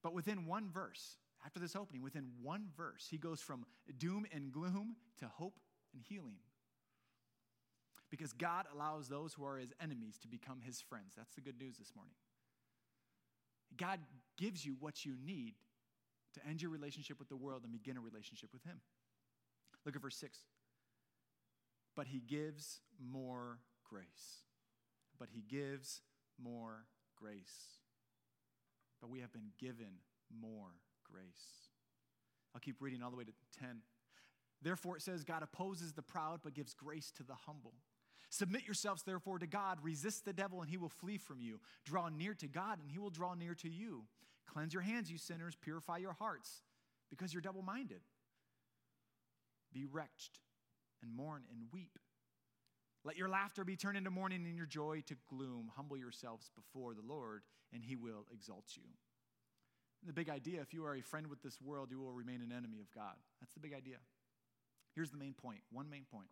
But 0.02 0.14
within 0.14 0.46
one 0.46 0.68
verse, 0.68 1.16
after 1.46 1.60
this 1.60 1.76
opening, 1.76 2.02
within 2.02 2.26
one 2.42 2.66
verse, 2.76 3.06
he 3.08 3.18
goes 3.18 3.40
from 3.40 3.64
doom 3.98 4.26
and 4.34 4.50
gloom 4.50 4.96
to 5.20 5.26
hope 5.26 5.60
and 5.94 6.02
healing. 6.02 6.38
Because 8.10 8.32
God 8.32 8.66
allows 8.74 9.08
those 9.08 9.32
who 9.32 9.44
are 9.44 9.58
his 9.58 9.72
enemies 9.80 10.18
to 10.22 10.28
become 10.28 10.60
his 10.60 10.80
friends. 10.80 11.14
That's 11.16 11.36
the 11.36 11.40
good 11.40 11.56
news 11.56 11.78
this 11.78 11.92
morning. 11.94 12.14
God 13.76 14.00
gives 14.36 14.66
you 14.66 14.74
what 14.80 15.04
you 15.04 15.14
need 15.24 15.54
to 16.34 16.40
end 16.44 16.60
your 16.60 16.70
relationship 16.72 17.20
with 17.20 17.28
the 17.28 17.36
world 17.36 17.62
and 17.62 17.70
begin 17.70 17.96
a 17.96 18.00
relationship 18.00 18.50
with 18.52 18.64
him. 18.64 18.80
Look 19.86 19.94
at 19.94 20.02
verse 20.02 20.16
6. 20.16 20.36
But 21.94 22.08
he 22.08 22.18
gives 22.18 22.80
more 23.00 23.60
grace. 23.88 24.42
But 25.16 25.28
he 25.32 25.42
gives 25.42 26.00
more 26.42 26.86
grace. 27.22 27.78
But 29.00 29.10
we 29.10 29.20
have 29.20 29.32
been 29.32 29.50
given 29.58 30.00
more 30.40 30.70
grace. 31.10 31.70
I'll 32.54 32.60
keep 32.60 32.76
reading 32.80 33.02
all 33.02 33.10
the 33.10 33.16
way 33.16 33.24
to 33.24 33.32
10. 33.60 33.82
Therefore, 34.60 34.96
it 34.96 35.02
says, 35.02 35.24
God 35.24 35.42
opposes 35.42 35.92
the 35.92 36.02
proud, 36.02 36.40
but 36.42 36.54
gives 36.54 36.74
grace 36.74 37.10
to 37.16 37.22
the 37.22 37.34
humble. 37.46 37.74
Submit 38.30 38.64
yourselves, 38.64 39.02
therefore, 39.02 39.38
to 39.38 39.46
God. 39.46 39.78
Resist 39.82 40.24
the 40.24 40.32
devil, 40.32 40.60
and 40.60 40.70
he 40.70 40.76
will 40.76 40.88
flee 40.88 41.18
from 41.18 41.40
you. 41.40 41.60
Draw 41.84 42.10
near 42.10 42.34
to 42.34 42.48
God, 42.48 42.78
and 42.80 42.90
he 42.90 42.98
will 42.98 43.10
draw 43.10 43.34
near 43.34 43.54
to 43.56 43.68
you. 43.68 44.04
Cleanse 44.46 44.72
your 44.72 44.82
hands, 44.82 45.10
you 45.10 45.18
sinners. 45.18 45.56
Purify 45.60 45.98
your 45.98 46.12
hearts, 46.12 46.62
because 47.10 47.32
you're 47.32 47.42
double 47.42 47.62
minded. 47.62 48.00
Be 49.72 49.84
wretched, 49.84 50.38
and 51.02 51.14
mourn 51.14 51.42
and 51.50 51.64
weep. 51.72 51.98
Let 53.04 53.16
your 53.16 53.28
laughter 53.28 53.64
be 53.64 53.76
turned 53.76 53.96
into 53.96 54.10
mourning 54.10 54.46
and 54.46 54.56
your 54.56 54.66
joy 54.66 55.02
to 55.06 55.16
gloom. 55.28 55.70
Humble 55.74 55.96
yourselves 55.96 56.50
before 56.54 56.94
the 56.94 57.02
Lord, 57.02 57.42
and 57.72 57.82
he 57.82 57.96
will 57.96 58.26
exalt 58.32 58.64
you. 58.76 58.84
The 60.06 60.12
big 60.12 60.28
idea 60.28 60.60
if 60.60 60.72
you 60.72 60.84
are 60.84 60.94
a 60.94 61.00
friend 61.00 61.26
with 61.28 61.42
this 61.42 61.60
world, 61.60 61.90
you 61.90 61.98
will 61.98 62.12
remain 62.12 62.42
an 62.42 62.52
enemy 62.52 62.80
of 62.80 62.92
God. 62.92 63.14
That's 63.40 63.54
the 63.54 63.60
big 63.60 63.74
idea. 63.74 63.96
Here's 64.94 65.10
the 65.10 65.16
main 65.16 65.34
point 65.34 65.60
one 65.70 65.88
main 65.88 66.04
point 66.10 66.28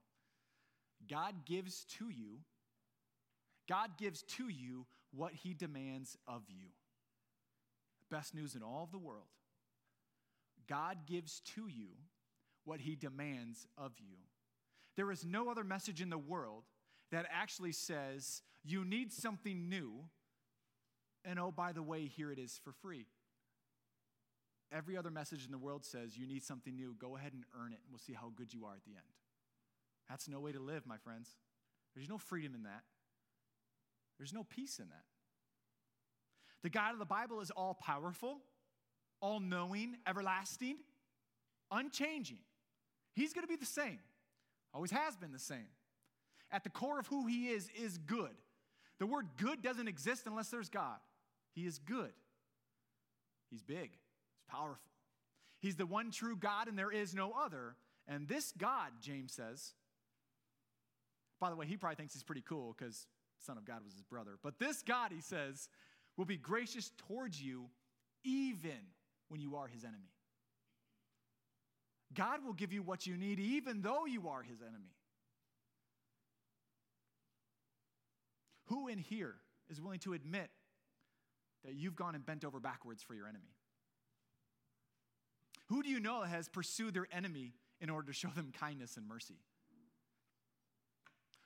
God 1.09 1.45
gives 1.45 1.85
to 1.99 2.09
you, 2.09 2.41
God 3.69 3.91
gives 3.99 4.23
to 4.37 4.49
you 4.49 4.87
what 5.13 5.33
he 5.33 5.55
demands 5.55 6.17
of 6.27 6.43
you. 6.49 6.67
Best 8.11 8.35
news 8.35 8.55
in 8.55 8.63
all 8.63 8.83
of 8.85 8.93
the 8.93 8.99
world. 8.99 9.29
God 10.69 10.99
gives 11.07 11.41
to 11.57 11.67
you 11.69 11.89
what 12.65 12.81
he 12.81 12.95
demands 12.95 13.67
of 13.77 13.93
you. 13.99 14.17
There 14.97 15.11
is 15.11 15.25
no 15.25 15.51
other 15.51 15.65
message 15.65 16.01
in 16.01 16.11
the 16.11 16.19
world 16.19 16.65
that 17.11 17.27
actually 17.31 17.73
says 17.73 18.43
you 18.65 18.85
need 18.85 19.13
something 19.13 19.69
new, 19.69 20.05
and 21.25 21.39
oh, 21.39 21.51
by 21.51 21.73
the 21.73 21.83
way, 21.83 22.07
here 22.07 22.31
it 22.31 22.39
is 22.39 22.61
for 22.63 22.73
free. 22.73 23.07
Every 24.73 24.97
other 24.97 25.11
message 25.11 25.45
in 25.45 25.51
the 25.51 25.59
world 25.59 25.85
says 25.85 26.17
you 26.17 26.27
need 26.27 26.45
something 26.45 26.77
new. 26.77 26.95
Go 26.99 27.17
ahead 27.17 27.33
and 27.33 27.45
earn 27.61 27.73
it, 27.73 27.81
and 27.83 27.91
we'll 27.91 27.99
see 27.99 28.13
how 28.13 28.33
good 28.35 28.53
you 28.53 28.65
are 28.65 28.75
at 28.75 28.85
the 28.85 28.93
end. 28.93 29.07
That's 30.09 30.29
no 30.29 30.41
way 30.41 30.53
to 30.53 30.61
live, 30.61 30.87
my 30.87 30.97
friends. 30.97 31.37
There's 31.95 32.09
no 32.09 32.19
freedom 32.19 32.55
in 32.55 32.65
that, 32.65 32.83
there's 34.19 34.33
no 34.33 34.45
peace 34.45 34.79
in 34.79 34.89
that. 34.89 35.05
The 36.63 36.71
God 36.71 36.93
of 36.93 36.99
the 36.99 37.07
Bible 37.07 37.41
is 37.41 37.51
all 37.51 37.75
powerful, 37.75 38.39
all 39.21 39.41
knowing, 39.41 39.97
everlasting, 40.07 40.77
unchanging. 41.71 42.41
He's 43.15 43.33
going 43.33 43.45
to 43.45 43.49
be 43.49 43.57
the 43.57 43.65
same, 43.65 43.99
always 44.75 44.91
has 44.91 45.17
been 45.17 45.33
the 45.33 45.39
same. 45.39 45.69
At 46.53 46.65
the 46.65 46.71
core 46.71 46.99
of 46.99 47.07
who 47.07 47.27
He 47.27 47.49
is, 47.49 47.69
is 47.81 47.99
good. 47.99 48.35
The 48.99 49.07
word 49.07 49.27
good 49.37 49.63
doesn't 49.63 49.89
exist 49.89 50.25
unless 50.27 50.49
there's 50.49 50.69
God. 50.69 50.99
He 51.55 51.67
is 51.67 51.79
good, 51.79 52.13
He's 53.51 53.63
big, 53.63 53.91
he's 53.91 54.45
powerful. 54.49 54.91
He's 55.59 55.77
the 55.77 55.87
one 55.87 56.11
true 56.11 56.37
God, 56.37 56.69
and 56.69 56.79
there 56.79 56.93
is 56.93 57.15
no 57.15 57.33
other. 57.33 57.77
And 58.09 58.27
this 58.27 58.53
God, 58.57 58.91
James 59.03 59.33
says, 59.33 59.75
by 61.39 61.51
the 61.51 61.57
way, 61.57 61.67
he 61.67 61.77
probably 61.77 61.97
thinks 61.97 62.15
he's 62.15 62.23
pretty 62.23 62.43
cool 62.43 62.75
because 62.77 63.07
Son 63.45 63.59
of 63.59 63.65
God 63.65 63.85
was 63.85 63.95
his 63.95 64.03
brother. 64.03 64.39
But 64.43 64.59
this 64.59 64.83
God, 64.83 65.11
he 65.13 65.21
says, 65.21 65.69
will 66.17 66.25
be 66.25 66.37
gracious 66.37 66.93
towards 67.09 67.43
you 67.43 67.67
even 68.25 68.71
when 69.29 69.41
you 69.41 69.57
are 69.57 69.67
his 69.67 69.85
enemy. 69.85 70.13
God 72.21 72.45
will 72.45 72.53
give 72.53 72.71
you 72.71 72.83
what 72.83 73.07
you 73.07 73.17
need 73.17 73.41
even 73.41 73.81
though 73.81 74.05
you 74.05 74.29
are 74.29 74.43
his 74.43 74.61
enemy. 74.61 74.93
Who 78.67 78.89
in 78.89 78.99
here 78.99 79.37
is 79.71 79.81
willing 79.81 80.01
to 80.01 80.13
admit 80.13 80.51
that 81.65 81.73
you've 81.73 81.97
gone 81.97 82.15
and 82.15 82.27
bent 82.27 82.45
over 82.45 82.61
backwards 82.61 83.03
for 83.03 83.15
your 83.15 83.27
enemy? 83.27 83.55
Who 85.69 85.83
do 85.83 85.89
you 85.89 85.99
know 85.99 86.21
has 86.21 86.47
pursued 86.47 86.93
their 86.93 87.07
enemy 87.11 87.55
in 87.81 87.89
order 87.89 88.09
to 88.09 88.13
show 88.13 88.29
them 88.29 88.53
kindness 88.53 88.99
and 88.99 89.09
mercy? 89.09 89.39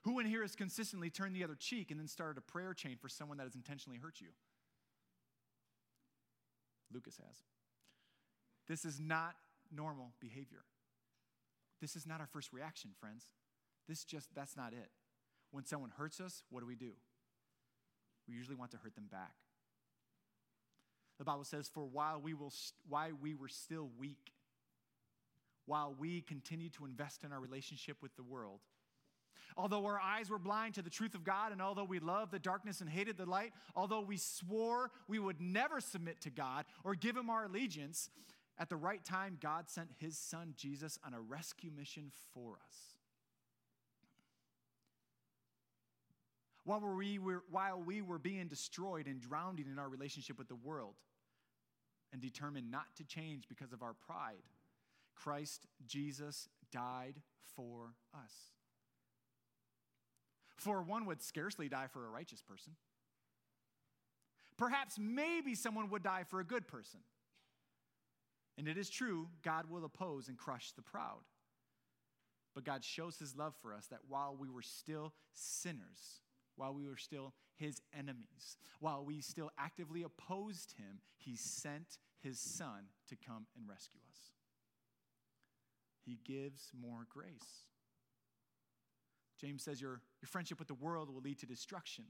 Who 0.03 0.19
in 0.19 0.27
here 0.27 0.43
has 0.43 0.57
consistently 0.57 1.09
turned 1.09 1.37
the 1.37 1.45
other 1.45 1.55
cheek 1.55 1.93
and 1.93 2.01
then 2.01 2.09
started 2.09 2.37
a 2.37 2.41
prayer 2.41 2.75
chain 2.75 2.97
for 3.01 3.09
someone 3.09 3.39
that 3.39 3.45
has 3.45 3.55
intentionally 3.55 4.01
hurt 4.01 4.21
you? 4.21 4.31
Lucas 6.93 7.17
has. 7.25 7.37
This 8.67 8.85
is 8.85 8.99
not 8.99 9.37
normal 9.75 10.13
behavior. 10.21 10.65
This 11.81 11.97
is 11.97 12.07
not 12.07 12.21
our 12.21 12.27
first 12.27 12.53
reaction, 12.53 12.91
friends. 12.99 13.25
This 13.89 14.05
just, 14.05 14.35
that's 14.35 14.57
not 14.57 14.73
it. 14.73 14.91
When 15.51 15.65
someone 15.65 15.91
hurts 15.97 16.21
us, 16.21 16.43
what 16.51 16.61
do 16.61 16.67
we 16.67 16.77
do? 16.77 16.93
We 18.29 18.35
usually 18.35 18.57
want 18.57 18.71
to 18.73 18.79
hurt 18.79 18.95
them 18.95 19.09
back. 19.11 19.35
The 21.19 21.25
Bible 21.25 21.45
says, 21.45 21.69
For 21.69 21.85
while 21.85 22.21
we, 22.21 22.35
will, 22.35 22.53
while 22.89 23.11
we 23.21 23.35
were 23.35 23.49
still 23.49 23.91
weak, 23.99 24.33
while 25.67 25.95
we 25.99 26.23
continued 26.23 26.73
to 26.75 26.85
invest 26.85 27.25
in 27.25 27.33
our 27.33 27.41
relationship 27.41 27.99
with 28.03 28.17
the 28.17 28.23
world, 28.23 28.61
although 29.57 29.85
our 29.87 30.01
eyes 30.01 30.29
were 30.29 30.39
blind 30.39 30.75
to 30.75 30.83
the 30.83 30.91
truth 30.91 31.15
of 31.15 31.25
God, 31.25 31.53
and 31.53 31.63
although 31.63 31.85
we 31.85 32.01
loved 32.01 32.33
the 32.33 32.39
darkness 32.39 32.81
and 32.81 32.91
hated 32.91 33.17
the 33.17 33.27
light, 33.27 33.53
although 33.77 34.01
we 34.01 34.17
swore 34.17 34.91
we 35.09 35.19
would 35.19 35.41
never 35.41 35.81
submit 35.81 36.21
to 36.23 36.31
God 36.31 36.65
or 36.83 36.95
give 36.95 37.17
Him 37.17 37.31
our 37.31 37.45
allegiance, 37.45 38.11
at 38.59 38.69
the 38.69 38.77
right 38.77 39.05
time, 39.05 39.39
God 39.41 39.69
sent 39.69 39.91
His 39.99 40.17
Son 40.17 40.55
Jesus 40.57 40.99
on 41.05 41.15
a 41.15 41.21
rescue 41.21 41.71
mission 41.71 42.13
for 42.33 42.59
us. 42.67 42.95
while 46.65 46.81
we 46.81 47.19
were, 47.19 47.45
while 47.51 47.81
we 47.81 48.03
were 48.03 48.19
being 48.19 48.49
destroyed 48.49 49.07
and 49.07 49.21
drowning 49.21 49.67
in 49.71 49.79
our 49.79 49.89
relationship 49.89 50.39
with 50.39 50.49
the 50.49 50.55
world 50.55 50.95
and 52.13 52.21
determined 52.21 52.71
not 52.71 52.87
to 52.97 53.05
change 53.05 53.49
because 53.49 53.73
of 53.73 53.83
our 53.83 53.93
pride, 53.93 54.43
Christ 55.15 55.67
Jesus 55.87 56.49
died 56.73 57.21
for 57.55 57.95
us. 58.15 58.33
For 60.57 60.83
one 60.83 61.05
would 61.07 61.23
scarcely 61.23 61.69
die 61.69 61.87
for 61.93 62.07
a 62.07 62.11
righteous 62.11 62.41
person. 62.41 62.73
Perhaps 64.57 64.99
maybe 64.99 65.55
someone 65.55 65.91
would 65.91 66.03
die 66.03 66.25
for 66.25 66.41
a 66.41 66.45
good 66.45 66.67
person. 66.67 67.01
And 68.57 68.69
it 68.69 68.79
is 68.79 68.89
true, 68.89 69.29
God 69.43 69.69
will 69.69 69.85
oppose 69.85 70.29
and 70.29 70.39
crush 70.39 70.73
the 70.73 70.83
proud. 70.83 71.23
But 72.55 72.65
God 72.65 72.85
shows 72.85 73.19
his 73.19 73.37
love 73.37 73.55
for 73.61 73.75
us 73.75 73.87
that 73.87 74.01
while 74.09 74.37
we 74.39 74.49
were 74.49 74.63
still 74.63 75.13
sinners, 75.33 76.21
while 76.57 76.73
we 76.73 76.87
were 76.87 76.97
still 76.97 77.35
his 77.57 77.81
enemies, 77.97 78.57
while 78.79 79.05
we 79.05 79.21
still 79.21 79.51
actively 79.59 80.03
opposed 80.03 80.75
him, 80.79 81.01
he 81.17 81.35
sent 81.35 81.99
his 82.23 82.39
son 82.39 82.87
to 83.09 83.17
come 83.17 83.47
and 83.57 83.69
rescue 83.69 84.01
us. 84.11 84.19
He 86.05 86.19
gives 86.25 86.71
more 86.79 87.07
grace. 87.09 87.67
James 89.41 89.65
says 89.65 89.81
your, 89.81 90.01
your 90.23 90.29
friendship 90.29 90.59
with 90.59 90.69
the 90.69 90.75
world 90.75 91.11
will 91.13 91.21
lead 91.21 91.39
to 91.41 91.47
destruction, 91.47 92.05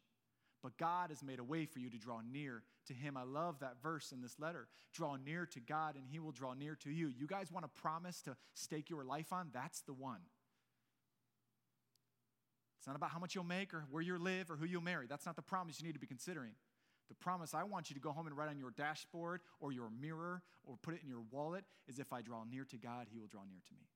But 0.64 0.78
God 0.78 1.10
has 1.10 1.22
made 1.22 1.40
a 1.40 1.44
way 1.44 1.66
for 1.66 1.78
you 1.78 1.90
to 1.90 1.98
draw 1.98 2.22
near 2.32 2.62
to 2.86 2.94
Him. 2.94 3.18
I 3.18 3.22
love 3.22 3.60
that 3.60 3.82
verse 3.82 4.12
in 4.12 4.22
this 4.22 4.40
letter. 4.40 4.66
Draw 4.94 5.16
near 5.16 5.44
to 5.44 5.60
God, 5.60 5.94
and 5.94 6.06
He 6.10 6.18
will 6.18 6.32
draw 6.32 6.54
near 6.54 6.74
to 6.76 6.90
you. 6.90 7.08
You 7.08 7.26
guys 7.26 7.52
want 7.52 7.66
a 7.66 7.68
promise 7.68 8.22
to 8.22 8.34
stake 8.54 8.88
your 8.88 9.04
life 9.04 9.30
on? 9.30 9.50
That's 9.52 9.82
the 9.82 9.92
one. 9.92 10.20
It's 12.78 12.86
not 12.86 12.96
about 12.96 13.10
how 13.10 13.18
much 13.18 13.34
you'll 13.34 13.44
make 13.44 13.74
or 13.74 13.84
where 13.90 14.02
you'll 14.02 14.20
live 14.20 14.50
or 14.50 14.56
who 14.56 14.64
you'll 14.64 14.80
marry. 14.80 15.06
That's 15.06 15.26
not 15.26 15.36
the 15.36 15.42
promise 15.42 15.80
you 15.80 15.86
need 15.86 15.92
to 15.92 16.00
be 16.00 16.06
considering. 16.06 16.52
The 17.10 17.14
promise 17.14 17.52
I 17.52 17.64
want 17.64 17.90
you 17.90 17.94
to 17.94 18.00
go 18.00 18.12
home 18.12 18.26
and 18.26 18.34
write 18.34 18.48
on 18.48 18.58
your 18.58 18.70
dashboard 18.70 19.42
or 19.60 19.70
your 19.70 19.90
mirror 19.90 20.42
or 20.64 20.76
put 20.80 20.94
it 20.94 21.02
in 21.02 21.10
your 21.10 21.24
wallet 21.30 21.64
is 21.86 21.98
if 21.98 22.10
I 22.10 22.22
draw 22.22 22.44
near 22.50 22.64
to 22.64 22.78
God, 22.78 23.08
He 23.10 23.18
will 23.18 23.26
draw 23.26 23.42
near 23.46 23.60
to 23.68 23.74
me. 23.74 23.86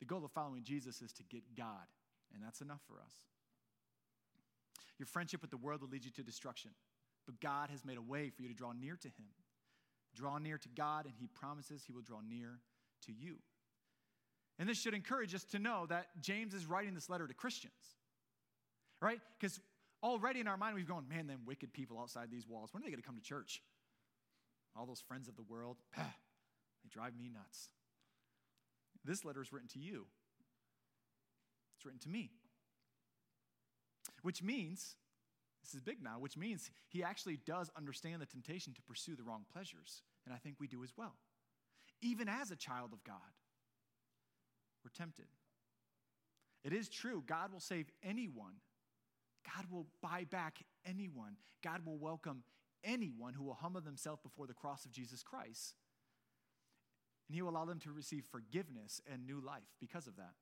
The 0.00 0.04
goal 0.04 0.22
of 0.22 0.32
following 0.32 0.64
Jesus 0.64 1.00
is 1.00 1.14
to 1.14 1.22
get 1.22 1.54
God, 1.56 1.88
and 2.34 2.42
that's 2.42 2.60
enough 2.60 2.82
for 2.86 3.00
us. 3.00 3.14
Your 4.98 5.06
friendship 5.06 5.40
with 5.40 5.50
the 5.50 5.56
world 5.56 5.80
will 5.80 5.88
lead 5.88 6.04
you 6.04 6.10
to 6.12 6.22
destruction, 6.22 6.72
but 7.26 7.40
God 7.40 7.70
has 7.70 7.84
made 7.84 7.98
a 7.98 8.02
way 8.02 8.30
for 8.30 8.42
you 8.42 8.48
to 8.48 8.54
draw 8.54 8.72
near 8.72 8.96
to 8.96 9.08
Him. 9.08 9.30
Draw 10.14 10.38
near 10.38 10.58
to 10.58 10.68
God, 10.68 11.04
and 11.04 11.14
He 11.18 11.28
promises 11.28 11.84
He 11.84 11.92
will 11.92 12.02
draw 12.02 12.20
near 12.20 12.60
to 13.06 13.12
you. 13.12 13.36
And 14.58 14.68
this 14.68 14.78
should 14.80 14.94
encourage 14.94 15.34
us 15.34 15.44
to 15.44 15.58
know 15.58 15.86
that 15.86 16.08
James 16.20 16.52
is 16.52 16.66
writing 16.66 16.94
this 16.94 17.08
letter 17.08 17.28
to 17.28 17.34
Christians, 17.34 17.72
right? 19.00 19.20
Because 19.38 19.60
already 20.02 20.40
in 20.40 20.48
our 20.48 20.56
mind, 20.56 20.74
we've 20.74 20.88
gone, 20.88 21.06
man, 21.08 21.28
them 21.28 21.42
wicked 21.46 21.72
people 21.72 21.98
outside 22.00 22.30
these 22.30 22.48
walls, 22.48 22.70
when 22.72 22.82
are 22.82 22.86
they 22.86 22.90
going 22.90 23.00
to 23.00 23.06
come 23.06 23.16
to 23.16 23.22
church? 23.22 23.62
All 24.76 24.86
those 24.86 25.00
friends 25.00 25.28
of 25.28 25.36
the 25.36 25.42
world, 25.42 25.76
bah, 25.96 26.02
they 26.82 26.88
drive 26.88 27.16
me 27.16 27.30
nuts. 27.32 27.68
This 29.04 29.24
letter 29.24 29.40
is 29.40 29.52
written 29.52 29.68
to 29.68 29.78
you, 29.78 30.06
it's 31.76 31.84
written 31.84 32.00
to 32.00 32.08
me. 32.08 32.32
Which 34.22 34.42
means, 34.42 34.96
this 35.62 35.74
is 35.74 35.80
big 35.80 36.02
now, 36.02 36.18
which 36.18 36.36
means 36.36 36.70
he 36.88 37.02
actually 37.02 37.38
does 37.46 37.70
understand 37.76 38.20
the 38.20 38.26
temptation 38.26 38.74
to 38.74 38.82
pursue 38.82 39.16
the 39.16 39.22
wrong 39.22 39.44
pleasures. 39.52 40.02
And 40.24 40.34
I 40.34 40.38
think 40.38 40.56
we 40.58 40.66
do 40.66 40.82
as 40.84 40.92
well. 40.96 41.16
Even 42.00 42.28
as 42.28 42.50
a 42.50 42.56
child 42.56 42.92
of 42.92 43.02
God, 43.04 43.16
we're 44.84 44.90
tempted. 44.90 45.26
It 46.64 46.72
is 46.72 46.88
true, 46.88 47.22
God 47.26 47.52
will 47.52 47.60
save 47.60 47.90
anyone, 48.02 48.54
God 49.54 49.66
will 49.70 49.86
buy 50.02 50.24
back 50.28 50.58
anyone, 50.84 51.36
God 51.62 51.84
will 51.84 51.98
welcome 51.98 52.42
anyone 52.84 53.34
who 53.34 53.44
will 53.44 53.54
humble 53.54 53.80
themselves 53.80 54.20
before 54.22 54.46
the 54.46 54.54
cross 54.54 54.84
of 54.84 54.92
Jesus 54.92 55.22
Christ. 55.22 55.74
And 57.28 57.34
he 57.34 57.42
will 57.42 57.50
allow 57.50 57.64
them 57.64 57.80
to 57.80 57.92
receive 57.92 58.24
forgiveness 58.24 59.00
and 59.10 59.26
new 59.26 59.40
life 59.40 59.68
because 59.80 60.06
of 60.06 60.16
that. 60.16 60.32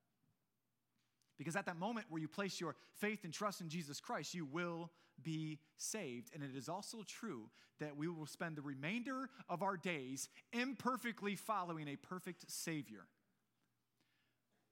Because 1.39 1.57
at 1.57 1.67
that 1.67 1.79
moment 1.79 2.07
where 2.09 2.21
you 2.21 2.29
place 2.29 2.61
your 2.61 2.77
faith 2.95 3.25
and 3.25 3.33
trust 3.33 3.61
in 3.61 3.69
Jesus 3.69 4.01
Christ, 4.01 4.35
you 4.35 4.47
will 4.47 4.91
be 5.23 5.59
saved. 5.77 6.31
And 6.35 6.43
it 6.43 6.57
is 6.57 6.69
also 6.69 6.99
true 7.07 7.51
that 7.79 7.97
we 7.97 8.09
will 8.09 8.27
spend 8.27 8.57
the 8.57 8.63
remainder 8.63 9.29
of 9.49 9.63
our 9.63 9.77
days 9.77 10.29
imperfectly 10.53 11.37
following 11.37 11.89
a 11.89 11.97
perfect 11.97 12.51
Savior. 12.51 13.07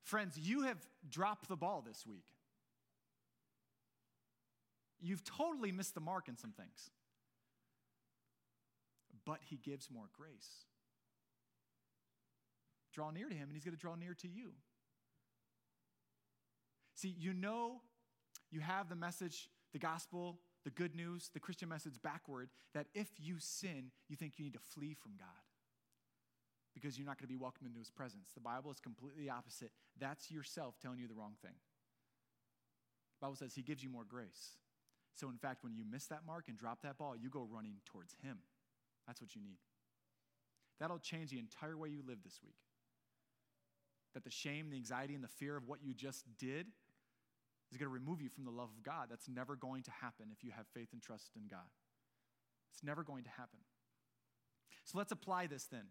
Friends, 0.03 0.39
you 0.39 0.63
have 0.63 0.79
dropped 1.09 1.49
the 1.49 1.57
ball 1.57 1.83
this 1.87 2.07
week. 2.07 2.25
You've 5.01 5.25
totally 5.25 5.73
missed 5.73 5.95
the 5.95 6.01
mark 6.01 6.29
in 6.29 6.37
some 6.37 6.53
things. 6.53 6.91
But 9.27 9.39
He 9.43 9.57
gives 9.57 9.91
more 9.91 10.09
grace. 10.17 10.65
Draw 12.93 13.11
near 13.11 13.29
to 13.29 13.35
Him, 13.35 13.49
and 13.49 13.53
He's 13.53 13.65
going 13.65 13.75
to 13.75 13.81
draw 13.81 13.95
near 13.95 14.15
to 14.15 14.29
you. 14.29 14.53
See, 16.95 17.15
you 17.19 17.33
know 17.33 17.81
you 18.51 18.61
have 18.61 18.89
the 18.89 18.97
message, 18.97 19.51
the 19.73 19.79
gospel, 19.79 20.39
the 20.65 20.71
good 20.71 20.95
news, 20.95 21.31
the 21.35 21.41
Christian 21.41 21.69
message 21.69 22.01
backward 22.03 22.49
that 22.73 22.87
if 22.95 23.09
you 23.19 23.37
sin, 23.39 23.91
you 24.09 24.17
think 24.17 24.35
you 24.39 24.45
need 24.45 24.55
to 24.55 24.61
flee 24.61 24.95
from 24.95 25.13
God 25.19 25.29
because 26.75 26.99
you're 26.99 27.07
not 27.07 27.19
going 27.19 27.29
to 27.29 27.33
be 27.33 27.37
welcomed 27.37 27.69
into 27.69 27.79
his 27.79 27.91
presence. 27.91 28.31
The 28.35 28.41
Bible 28.41 28.71
is 28.71 28.81
completely 28.81 29.29
opposite. 29.29 29.71
That's 29.99 30.31
yourself 30.31 30.77
telling 30.81 30.99
you 30.99 31.09
the 31.09 31.15
wrong 31.15 31.35
thing. 31.43 31.55
The 33.21 33.27
Bible 33.27 33.37
says 33.37 33.55
he 33.55 33.63
gives 33.63 33.83
you 33.83 33.91
more 33.91 34.05
grace. 34.05 34.57
So, 35.15 35.29
in 35.29 35.37
fact, 35.37 35.63
when 35.63 35.75
you 35.75 35.85
miss 35.89 36.07
that 36.07 36.27
mark 36.27 36.47
and 36.49 36.59
drop 36.59 36.83
that 36.83 36.99
ball, 36.99 37.15
you 37.17 37.31
go 37.31 37.47
running 37.49 37.77
towards 37.85 38.15
him. 38.23 38.39
That's 39.07 39.21
what 39.21 39.35
you 39.37 39.43
need. 39.43 39.59
That'll 40.81 40.99
change 40.99 41.31
the 41.31 41.39
entire 41.39 41.77
way 41.77 41.89
you 41.89 42.03
live 42.05 42.19
this 42.25 42.41
week. 42.43 42.57
That 44.15 44.25
the 44.25 44.31
shame, 44.31 44.71
the 44.71 44.77
anxiety, 44.77 45.15
and 45.15 45.23
the 45.23 45.29
fear 45.29 45.57
of 45.57 45.69
what 45.69 45.79
you 45.83 45.95
just 45.95 46.25
did 46.39 46.67
is 47.75 47.79
going 47.79 47.91
to 47.91 47.93
remove 47.93 48.23
you 48.23 48.29
from 48.29 48.45
the 48.45 48.51
love 48.51 48.69
of 48.77 48.83
God. 48.85 49.09
That's 49.11 49.29
never 49.29 49.57
going 49.57 49.83
to 49.83 49.91
happen 49.91 50.27
if 50.33 50.45
you 50.45 50.53
have 50.53 50.67
faith 50.73 50.89
and 50.93 51.03
trust 51.03 51.33
in 51.35 51.43
God. 51.51 51.67
It's 52.73 52.85
never 52.85 53.03
going 53.03 53.25
to 53.25 53.31
happen. 53.31 53.59
So 54.85 54.97
let's 54.99 55.13
apply 55.13 55.49
this 55.49 55.65
then. 55.65 55.85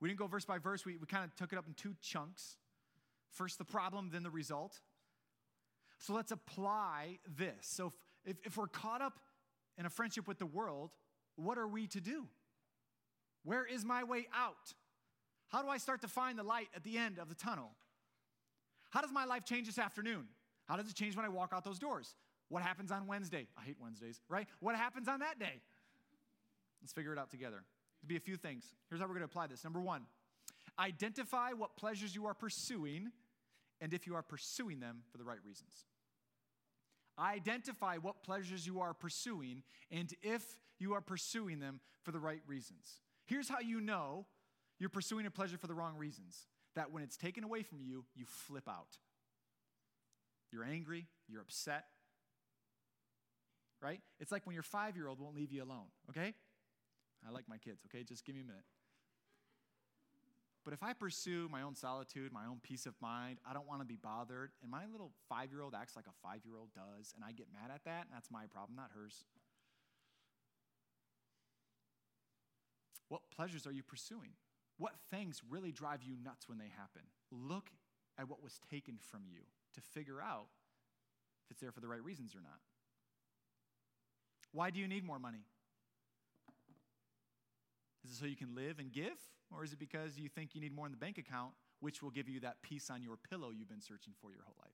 We 0.00 0.08
didn't 0.08 0.18
go 0.18 0.26
verse 0.26 0.46
by 0.46 0.58
verse, 0.58 0.86
we, 0.86 0.96
we 0.96 1.06
kind 1.06 1.24
of 1.24 1.36
took 1.36 1.52
it 1.52 1.58
up 1.58 1.66
in 1.66 1.74
two 1.74 1.94
chunks. 2.00 2.56
First, 3.30 3.58
the 3.58 3.64
problem, 3.64 4.08
then 4.10 4.22
the 4.22 4.30
result. 4.30 4.80
So 5.98 6.14
let's 6.14 6.32
apply 6.32 7.18
this. 7.36 7.52
So 7.60 7.92
if, 8.24 8.36
if 8.44 8.56
we're 8.56 8.66
caught 8.66 9.02
up 9.02 9.20
in 9.76 9.84
a 9.84 9.90
friendship 9.90 10.26
with 10.26 10.38
the 10.38 10.46
world, 10.46 10.90
what 11.36 11.58
are 11.58 11.68
we 11.68 11.86
to 11.88 12.00
do? 12.00 12.26
Where 13.44 13.66
is 13.66 13.84
my 13.84 14.04
way 14.04 14.26
out? 14.34 14.74
How 15.48 15.62
do 15.62 15.68
I 15.68 15.76
start 15.76 16.00
to 16.02 16.08
find 16.08 16.38
the 16.38 16.42
light 16.42 16.68
at 16.74 16.82
the 16.82 16.96
end 16.96 17.18
of 17.18 17.28
the 17.28 17.34
tunnel? 17.34 17.72
How 18.90 19.02
does 19.02 19.12
my 19.12 19.26
life 19.26 19.44
change 19.44 19.66
this 19.66 19.78
afternoon? 19.78 20.26
How 20.70 20.76
does 20.76 20.88
it 20.88 20.94
change 20.94 21.16
when 21.16 21.24
I 21.24 21.28
walk 21.28 21.50
out 21.52 21.64
those 21.64 21.80
doors? 21.80 22.14
What 22.48 22.62
happens 22.62 22.92
on 22.92 23.08
Wednesday? 23.08 23.48
I 23.58 23.64
hate 23.64 23.76
Wednesdays, 23.82 24.20
right? 24.28 24.46
What 24.60 24.76
happens 24.76 25.08
on 25.08 25.18
that 25.18 25.40
day? 25.40 25.60
Let's 26.80 26.92
figure 26.92 27.12
it 27.12 27.18
out 27.18 27.28
together. 27.28 27.64
There'll 28.00 28.08
be 28.08 28.16
a 28.16 28.20
few 28.20 28.36
things. 28.36 28.64
Here's 28.88 29.00
how 29.00 29.08
we're 29.08 29.14
going 29.14 29.26
to 29.26 29.30
apply 29.30 29.48
this. 29.48 29.64
Number 29.64 29.80
one, 29.80 30.02
identify 30.78 31.50
what 31.50 31.76
pleasures 31.76 32.14
you 32.14 32.26
are 32.26 32.34
pursuing 32.34 33.10
and 33.80 33.92
if 33.92 34.06
you 34.06 34.14
are 34.14 34.22
pursuing 34.22 34.78
them 34.78 35.02
for 35.10 35.18
the 35.18 35.24
right 35.24 35.40
reasons. 35.44 35.86
Identify 37.18 37.96
what 37.96 38.22
pleasures 38.22 38.64
you 38.64 38.80
are 38.80 38.94
pursuing 38.94 39.64
and 39.90 40.14
if 40.22 40.44
you 40.78 40.94
are 40.94 41.00
pursuing 41.00 41.58
them 41.58 41.80
for 42.04 42.12
the 42.12 42.20
right 42.20 42.42
reasons. 42.46 43.00
Here's 43.26 43.48
how 43.48 43.58
you 43.58 43.80
know 43.80 44.24
you're 44.78 44.88
pursuing 44.88 45.26
a 45.26 45.32
pleasure 45.32 45.58
for 45.58 45.66
the 45.66 45.74
wrong 45.74 45.96
reasons 45.96 46.46
that 46.76 46.92
when 46.92 47.02
it's 47.02 47.16
taken 47.16 47.42
away 47.42 47.64
from 47.64 47.80
you, 47.80 48.04
you 48.14 48.24
flip 48.24 48.68
out. 48.68 48.98
You're 50.52 50.64
angry, 50.64 51.06
you're 51.28 51.40
upset, 51.40 51.84
right? 53.80 54.00
It's 54.18 54.32
like 54.32 54.46
when 54.46 54.54
your 54.54 54.62
five 54.62 54.96
year 54.96 55.08
old 55.08 55.20
won't 55.20 55.36
leave 55.36 55.52
you 55.52 55.62
alone, 55.62 55.86
okay? 56.10 56.34
I 57.26 57.30
like 57.30 57.48
my 57.48 57.58
kids, 57.58 57.82
okay? 57.86 58.02
Just 58.02 58.24
give 58.24 58.34
me 58.34 58.40
a 58.40 58.44
minute. 58.44 58.64
But 60.64 60.74
if 60.74 60.82
I 60.82 60.92
pursue 60.92 61.48
my 61.50 61.62
own 61.62 61.74
solitude, 61.74 62.32
my 62.32 62.46
own 62.46 62.58
peace 62.62 62.84
of 62.84 62.94
mind, 63.00 63.38
I 63.48 63.54
don't 63.54 63.66
want 63.66 63.80
to 63.80 63.86
be 63.86 63.96
bothered, 63.96 64.50
and 64.62 64.70
my 64.70 64.84
little 64.90 65.12
five 65.28 65.50
year 65.50 65.62
old 65.62 65.74
acts 65.74 65.96
like 65.96 66.06
a 66.06 66.26
five 66.26 66.40
year 66.44 66.56
old 66.56 66.70
does, 66.74 67.12
and 67.14 67.24
I 67.24 67.32
get 67.32 67.46
mad 67.52 67.70
at 67.74 67.84
that, 67.84 68.08
that's 68.12 68.30
my 68.30 68.46
problem, 68.46 68.76
not 68.76 68.90
hers. 68.94 69.24
What 73.08 73.22
pleasures 73.34 73.66
are 73.66 73.72
you 73.72 73.82
pursuing? 73.82 74.30
What 74.78 74.92
things 75.10 75.42
really 75.48 75.72
drive 75.72 76.02
you 76.02 76.14
nuts 76.22 76.48
when 76.48 76.58
they 76.58 76.70
happen? 76.76 77.02
Look 77.30 77.70
at 78.18 78.28
what 78.28 78.42
was 78.42 78.60
taken 78.70 78.98
from 79.00 79.22
you 79.26 79.40
to 79.74 79.80
figure 79.80 80.20
out 80.20 80.46
if 81.44 81.52
it's 81.52 81.60
there 81.60 81.72
for 81.72 81.80
the 81.80 81.88
right 81.88 82.02
reasons 82.02 82.34
or 82.34 82.40
not. 82.40 82.60
Why 84.52 84.70
do 84.70 84.80
you 84.80 84.88
need 84.88 85.04
more 85.04 85.18
money? 85.18 85.44
Is 88.04 88.12
it 88.12 88.16
so 88.16 88.26
you 88.26 88.36
can 88.36 88.54
live 88.54 88.78
and 88.78 88.92
give? 88.92 89.18
Or 89.54 89.64
is 89.64 89.72
it 89.72 89.78
because 89.78 90.18
you 90.18 90.28
think 90.28 90.54
you 90.54 90.60
need 90.60 90.74
more 90.74 90.86
in 90.86 90.92
the 90.92 90.98
bank 90.98 91.18
account, 91.18 91.52
which 91.80 92.02
will 92.02 92.10
give 92.10 92.28
you 92.28 92.40
that 92.40 92.62
peace 92.62 92.90
on 92.90 93.02
your 93.02 93.16
pillow 93.16 93.50
you've 93.50 93.68
been 93.68 93.80
searching 93.80 94.14
for 94.20 94.30
your 94.32 94.42
whole 94.44 94.56
life? 94.58 94.70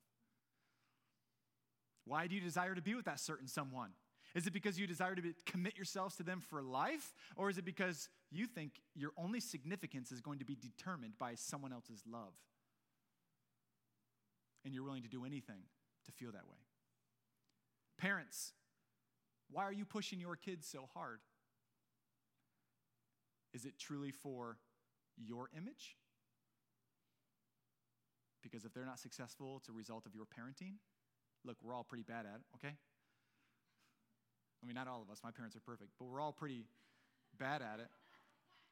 Why 2.04 2.26
do 2.26 2.34
you 2.34 2.40
desire 2.40 2.74
to 2.74 2.82
be 2.82 2.94
with 2.94 3.06
that 3.06 3.18
certain 3.18 3.48
someone? 3.48 3.90
Is 4.34 4.46
it 4.46 4.52
because 4.52 4.78
you 4.78 4.86
desire 4.86 5.14
to 5.14 5.22
be, 5.22 5.34
commit 5.46 5.76
yourselves 5.76 6.16
to 6.16 6.22
them 6.22 6.40
for 6.40 6.62
life? 6.62 7.14
Or 7.36 7.48
is 7.48 7.58
it 7.58 7.64
because 7.64 8.08
you 8.30 8.46
think 8.46 8.72
your 8.94 9.10
only 9.16 9.40
significance 9.40 10.12
is 10.12 10.20
going 10.20 10.38
to 10.40 10.44
be 10.44 10.54
determined 10.54 11.14
by 11.18 11.34
someone 11.34 11.72
else's 11.72 12.02
love? 12.10 12.34
And 14.66 14.74
you're 14.74 14.82
willing 14.82 15.04
to 15.04 15.08
do 15.08 15.24
anything 15.24 15.62
to 16.06 16.12
feel 16.12 16.32
that 16.32 16.44
way. 16.48 16.58
Parents, 17.98 18.52
why 19.48 19.62
are 19.62 19.72
you 19.72 19.84
pushing 19.84 20.18
your 20.20 20.34
kids 20.34 20.66
so 20.66 20.88
hard? 20.92 21.20
Is 23.54 23.64
it 23.64 23.78
truly 23.78 24.10
for 24.10 24.58
your 25.16 25.48
image? 25.56 25.96
Because 28.42 28.64
if 28.64 28.74
they're 28.74 28.84
not 28.84 28.98
successful, 28.98 29.56
it's 29.58 29.68
a 29.68 29.72
result 29.72 30.04
of 30.04 30.16
your 30.16 30.24
parenting. 30.24 30.74
Look, 31.44 31.58
we're 31.62 31.72
all 31.72 31.84
pretty 31.84 32.02
bad 32.02 32.26
at 32.26 32.40
it, 32.40 32.46
okay? 32.56 32.74
I 34.62 34.66
mean, 34.66 34.74
not 34.74 34.88
all 34.88 35.00
of 35.00 35.10
us, 35.10 35.20
my 35.22 35.30
parents 35.30 35.54
are 35.54 35.60
perfect, 35.60 35.92
but 35.96 36.06
we're 36.06 36.20
all 36.20 36.32
pretty 36.32 36.64
bad 37.38 37.62
at 37.62 37.78
it, 37.78 37.88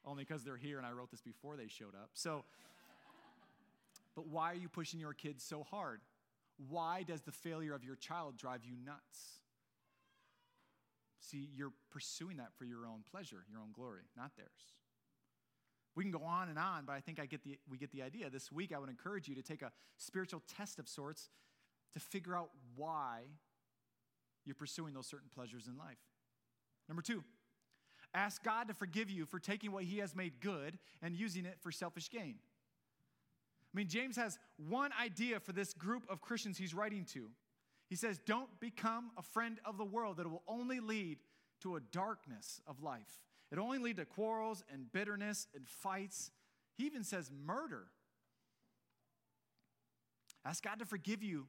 only 0.04 0.24
because 0.24 0.42
they're 0.42 0.56
here 0.56 0.78
and 0.78 0.86
I 0.86 0.90
wrote 0.90 1.12
this 1.12 1.22
before 1.22 1.56
they 1.56 1.68
showed 1.68 1.94
up. 1.94 2.10
So, 2.14 2.44
but 4.14 4.28
why 4.28 4.52
are 4.52 4.56
you 4.56 4.68
pushing 4.68 5.00
your 5.00 5.12
kids 5.12 5.42
so 5.44 5.62
hard? 5.62 6.00
Why 6.68 7.02
does 7.02 7.22
the 7.22 7.32
failure 7.32 7.74
of 7.74 7.84
your 7.84 7.96
child 7.96 8.36
drive 8.36 8.64
you 8.64 8.74
nuts? 8.84 9.40
See, 11.20 11.48
you're 11.54 11.72
pursuing 11.90 12.36
that 12.36 12.52
for 12.56 12.64
your 12.64 12.86
own 12.86 13.02
pleasure, 13.10 13.44
your 13.50 13.60
own 13.60 13.72
glory, 13.72 14.02
not 14.16 14.32
theirs. 14.36 14.74
We 15.96 16.04
can 16.04 16.10
go 16.10 16.22
on 16.24 16.48
and 16.48 16.58
on, 16.58 16.84
but 16.86 16.92
I 16.92 17.00
think 17.00 17.20
I 17.20 17.26
get 17.26 17.44
the, 17.44 17.58
we 17.68 17.78
get 17.78 17.92
the 17.92 18.02
idea. 18.02 18.28
This 18.28 18.50
week, 18.50 18.72
I 18.74 18.78
would 18.78 18.90
encourage 18.90 19.28
you 19.28 19.34
to 19.36 19.42
take 19.42 19.62
a 19.62 19.72
spiritual 19.96 20.42
test 20.56 20.78
of 20.78 20.88
sorts 20.88 21.30
to 21.92 22.00
figure 22.00 22.36
out 22.36 22.50
why 22.76 23.20
you're 24.44 24.54
pursuing 24.56 24.92
those 24.92 25.06
certain 25.06 25.30
pleasures 25.32 25.66
in 25.66 25.78
life. 25.78 25.98
Number 26.88 27.00
two, 27.00 27.22
ask 28.12 28.42
God 28.42 28.68
to 28.68 28.74
forgive 28.74 29.08
you 29.08 29.24
for 29.24 29.38
taking 29.38 29.72
what 29.72 29.84
He 29.84 29.98
has 29.98 30.14
made 30.14 30.40
good 30.40 30.78
and 31.00 31.16
using 31.16 31.46
it 31.46 31.58
for 31.60 31.72
selfish 31.72 32.10
gain. 32.10 32.36
I 33.74 33.76
mean, 33.76 33.88
James 33.88 34.16
has 34.16 34.38
one 34.56 34.92
idea 35.02 35.40
for 35.40 35.52
this 35.52 35.74
group 35.74 36.04
of 36.08 36.20
Christians 36.20 36.56
he's 36.56 36.74
writing 36.74 37.04
to. 37.12 37.28
He 37.88 37.96
says, 37.96 38.20
Don't 38.24 38.48
become 38.60 39.10
a 39.18 39.22
friend 39.22 39.58
of 39.64 39.78
the 39.78 39.84
world 39.84 40.18
that 40.18 40.30
will 40.30 40.44
only 40.46 40.78
lead 40.78 41.18
to 41.62 41.74
a 41.74 41.80
darkness 41.80 42.60
of 42.66 42.82
life. 42.82 43.20
It 43.50 43.58
only 43.58 43.78
lead 43.78 43.96
to 43.96 44.04
quarrels 44.04 44.62
and 44.72 44.90
bitterness 44.92 45.48
and 45.54 45.68
fights. 45.68 46.30
He 46.76 46.86
even 46.86 47.02
says 47.02 47.30
murder. 47.44 47.86
Ask 50.44 50.62
God 50.62 50.78
to 50.78 50.86
forgive 50.86 51.22
you 51.22 51.46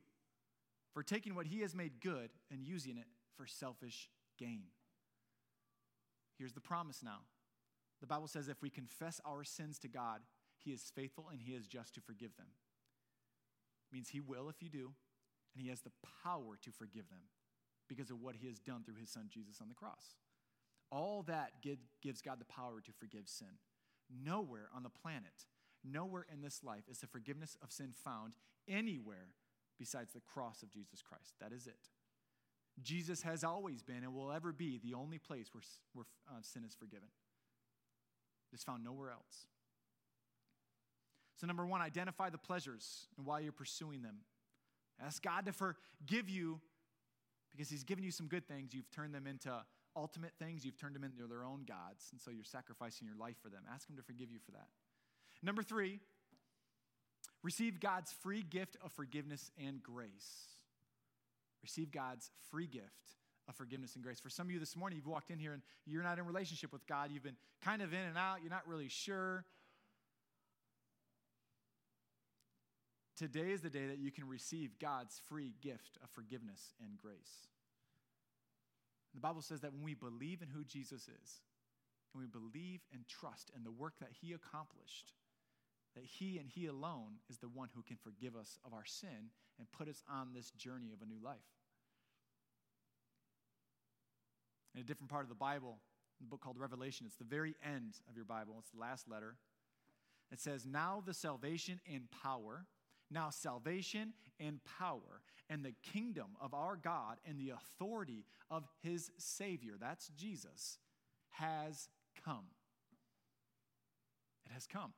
for 0.93 1.03
taking 1.03 1.35
what 1.35 1.45
He 1.45 1.59
has 1.61 1.75
made 1.75 1.99
good 2.01 2.31
and 2.51 2.63
using 2.63 2.97
it 2.97 3.07
for 3.37 3.45
selfish 3.45 4.09
gain. 4.39 4.63
Here's 6.39 6.53
the 6.53 6.61
promise 6.61 7.01
now. 7.03 7.19
The 8.01 8.07
Bible 8.07 8.27
says 8.27 8.47
if 8.47 8.61
we 8.61 8.69
confess 8.69 9.21
our 9.25 9.43
sins 9.43 9.77
to 9.79 9.87
God, 9.87 10.21
He 10.65 10.71
is 10.71 10.91
faithful 10.95 11.27
and 11.31 11.39
He 11.39 11.53
is 11.53 11.67
just 11.67 11.93
to 11.93 12.01
forgive 12.01 12.35
them. 12.37 12.47
It 13.87 13.93
means 13.93 14.09
He 14.09 14.19
will 14.19 14.49
if 14.49 14.63
you 14.63 14.69
do, 14.69 14.91
and 15.53 15.61
He 15.61 15.69
has 15.69 15.81
the 15.81 15.91
power 16.23 16.57
to 16.63 16.71
forgive 16.71 17.07
them 17.09 17.29
because 17.87 18.09
of 18.09 18.19
what 18.19 18.35
He 18.35 18.47
has 18.47 18.59
done 18.59 18.83
through 18.83 18.99
His 18.99 19.11
Son 19.11 19.27
Jesus 19.31 19.61
on 19.61 19.69
the 19.69 19.75
cross. 19.75 20.15
All 20.91 21.23
that 21.23 21.51
gives 22.01 22.21
God 22.21 22.39
the 22.39 22.45
power 22.45 22.81
to 22.83 22.91
forgive 22.91 23.27
sin. 23.27 23.59
Nowhere 24.23 24.69
on 24.75 24.83
the 24.83 24.89
planet, 24.89 25.45
nowhere 25.83 26.25
in 26.31 26.41
this 26.41 26.63
life 26.63 26.83
is 26.89 26.99
the 26.99 27.07
forgiveness 27.07 27.57
of 27.63 27.71
sin 27.71 27.93
found 28.03 28.33
anywhere 28.67 29.33
besides 29.77 30.13
the 30.13 30.21
cross 30.21 30.63
of 30.63 30.71
Jesus 30.71 31.01
Christ. 31.01 31.35
That 31.39 31.51
is 31.51 31.67
it. 31.67 31.89
Jesus 32.81 33.21
has 33.21 33.43
always 33.43 33.83
been 33.83 34.03
and 34.03 34.13
will 34.13 34.31
ever 34.31 34.51
be 34.51 34.79
the 34.83 34.93
only 34.93 35.17
place 35.17 35.53
where, 35.53 35.63
where 35.93 36.05
uh, 36.29 36.41
sin 36.41 36.63
is 36.65 36.75
forgiven. 36.75 37.07
It's 38.51 38.63
found 38.63 38.83
nowhere 38.83 39.11
else. 39.11 39.47
So, 41.35 41.47
number 41.47 41.65
one, 41.65 41.81
identify 41.81 42.29
the 42.29 42.37
pleasures 42.37 43.07
and 43.17 43.25
why 43.25 43.39
you're 43.39 43.51
pursuing 43.51 44.01
them. 44.01 44.17
Ask 45.03 45.21
God 45.21 45.45
to 45.45 45.51
forgive 45.51 46.29
you 46.29 46.61
because 47.51 47.69
He's 47.69 47.83
given 47.83 48.03
you 48.03 48.11
some 48.11 48.27
good 48.27 48.47
things. 48.47 48.73
You've 48.73 48.89
turned 48.91 49.13
them 49.13 49.27
into 49.27 49.51
ultimate 49.95 50.31
things, 50.39 50.65
you've 50.65 50.77
turned 50.77 50.95
them 50.95 51.03
into 51.03 51.27
their 51.27 51.43
own 51.43 51.63
gods, 51.67 52.07
and 52.11 52.21
so 52.21 52.31
you're 52.31 52.43
sacrificing 52.43 53.07
your 53.07 53.17
life 53.17 53.35
for 53.41 53.49
them. 53.49 53.63
Ask 53.73 53.89
Him 53.89 53.95
to 53.97 54.03
forgive 54.03 54.31
you 54.31 54.39
for 54.45 54.51
that. 54.51 54.67
Number 55.43 55.63
three, 55.63 55.99
receive 57.43 57.79
God's 57.79 58.11
free 58.11 58.41
gift 58.41 58.77
of 58.83 58.91
forgiveness 58.91 59.51
and 59.57 59.83
grace. 59.83 60.55
Receive 61.61 61.91
God's 61.91 62.31
free 62.49 62.67
gift 62.67 62.85
of 63.47 63.55
forgiveness 63.55 63.95
and 63.95 64.03
grace. 64.03 64.19
For 64.19 64.29
some 64.29 64.47
of 64.47 64.51
you 64.51 64.59
this 64.59 64.75
morning, 64.75 64.97
you've 64.97 65.07
walked 65.07 65.31
in 65.31 65.39
here 65.39 65.53
and 65.53 65.61
you're 65.85 66.03
not 66.03 66.17
in 66.17 66.25
relationship 66.25 66.71
with 66.71 66.85
God. 66.87 67.11
You've 67.11 67.23
been 67.23 67.37
kind 67.63 67.81
of 67.81 67.93
in 67.93 67.99
and 67.99 68.17
out, 68.17 68.37
you're 68.41 68.51
not 68.51 68.67
really 68.67 68.87
sure. 68.87 69.45
Today 73.15 73.51
is 73.51 73.61
the 73.61 73.69
day 73.69 73.87
that 73.87 73.99
you 73.99 74.11
can 74.11 74.27
receive 74.27 74.77
God's 74.79 75.21
free 75.29 75.53
gift 75.61 75.97
of 76.03 76.09
forgiveness 76.09 76.73
and 76.81 76.97
grace. 76.97 77.47
The 79.13 79.21
Bible 79.21 79.41
says 79.41 79.61
that 79.61 79.71
when 79.71 79.83
we 79.83 79.93
believe 79.93 80.41
in 80.41 80.49
who 80.49 80.65
Jesus 80.65 81.03
is, 81.03 81.41
and 82.13 82.21
we 82.21 82.27
believe 82.27 82.81
and 82.93 83.07
trust 83.07 83.51
in 83.55 83.63
the 83.63 83.71
work 83.71 83.93
that 84.01 84.11
he 84.21 84.33
accomplished, 84.33 85.13
that 85.95 86.03
he 86.03 86.37
and 86.37 86.49
he 86.49 86.65
alone 86.65 87.19
is 87.29 87.37
the 87.37 87.47
one 87.47 87.69
who 87.73 87.81
can 87.81 87.95
forgive 87.95 88.35
us 88.35 88.59
of 88.65 88.73
our 88.73 88.83
sin 88.83 89.31
and 89.57 89.71
put 89.71 89.87
us 89.87 90.03
on 90.11 90.33
this 90.33 90.51
journey 90.51 90.91
of 90.91 91.01
a 91.01 91.05
new 91.05 91.23
life. 91.23 91.37
In 94.73 94.81
a 94.81 94.83
different 94.83 95.09
part 95.09 95.23
of 95.23 95.29
the 95.29 95.35
Bible, 95.35 95.79
the 96.19 96.27
book 96.27 96.41
called 96.41 96.59
Revelation, 96.59 97.05
it's 97.05 97.15
the 97.15 97.23
very 97.23 97.55
end 97.63 97.93
of 98.09 98.17
your 98.17 98.25
Bible, 98.25 98.55
it's 98.59 98.71
the 98.71 98.79
last 98.79 99.09
letter. 99.09 99.37
It 100.33 100.41
says, 100.41 100.65
Now 100.65 101.01
the 101.05 101.13
salvation 101.13 101.79
and 101.89 102.09
power 102.23 102.65
now, 103.11 103.29
salvation 103.29 104.13
and 104.39 104.59
power 104.79 105.21
and 105.49 105.63
the 105.63 105.73
kingdom 105.93 106.35
of 106.41 106.53
our 106.53 106.75
God 106.75 107.17
and 107.27 107.39
the 107.39 107.51
authority 107.51 108.25
of 108.49 108.65
his 108.81 109.11
Savior, 109.17 109.73
that's 109.79 110.09
Jesus, 110.09 110.79
has 111.29 111.87
come. 112.23 112.45
It 114.45 114.51
has 114.53 114.67
come. 114.67 114.93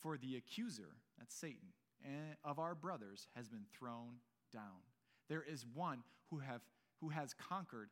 For 0.00 0.16
the 0.18 0.36
accuser, 0.36 0.96
that's 1.18 1.34
Satan, 1.34 1.68
of 2.44 2.58
our 2.58 2.74
brothers 2.74 3.28
has 3.36 3.48
been 3.48 3.64
thrown 3.72 4.16
down. 4.52 4.82
There 5.28 5.42
is 5.42 5.64
one 5.72 6.02
who, 6.30 6.38
have, 6.38 6.60
who 7.00 7.08
has 7.08 7.32
conquered 7.32 7.90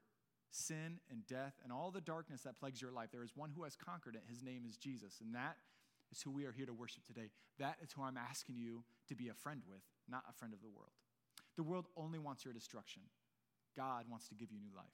sin 0.51 1.01
and 1.11 1.27
death 1.27 1.55
and 1.63 1.73
all 1.73 1.91
the 1.91 2.01
darkness 2.01 2.43
that 2.43 2.59
plagues 2.59 2.83
your 2.83 2.93
life. 2.93 3.09
There 3.11 3.25
is 3.25 3.35
one 3.35 3.51
who 3.57 3.65
has 3.65 3.75
conquered 3.77 4.15
it. 4.15 4.23
His 4.29 4.43
name 4.43 4.65
is 4.69 4.77
Jesus. 4.77 5.21
And 5.25 5.35
that 5.35 5.57
who 6.20 6.31
we 6.31 6.44
are 6.44 6.53
here 6.53 6.66
to 6.66 6.75
worship 6.75 7.05
today. 7.07 7.31
That 7.59 7.77
is 7.83 7.92
who 7.92 8.03
I'm 8.03 8.18
asking 8.18 8.57
you 8.59 8.85
to 9.09 9.14
be 9.14 9.29
a 9.29 9.35
friend 9.35 9.62
with, 9.66 9.81
not 10.09 10.25
a 10.29 10.33
friend 10.33 10.53
of 10.53 10.61
the 10.61 10.68
world. 10.68 10.92
The 11.57 11.62
world 11.62 11.87
only 11.96 12.18
wants 12.18 12.44
your 12.44 12.53
destruction. 12.53 13.03
God 13.77 14.05
wants 14.11 14.29
to 14.29 14.35
give 14.35 14.51
you 14.51 14.59
new 14.59 14.77
life. 14.77 14.85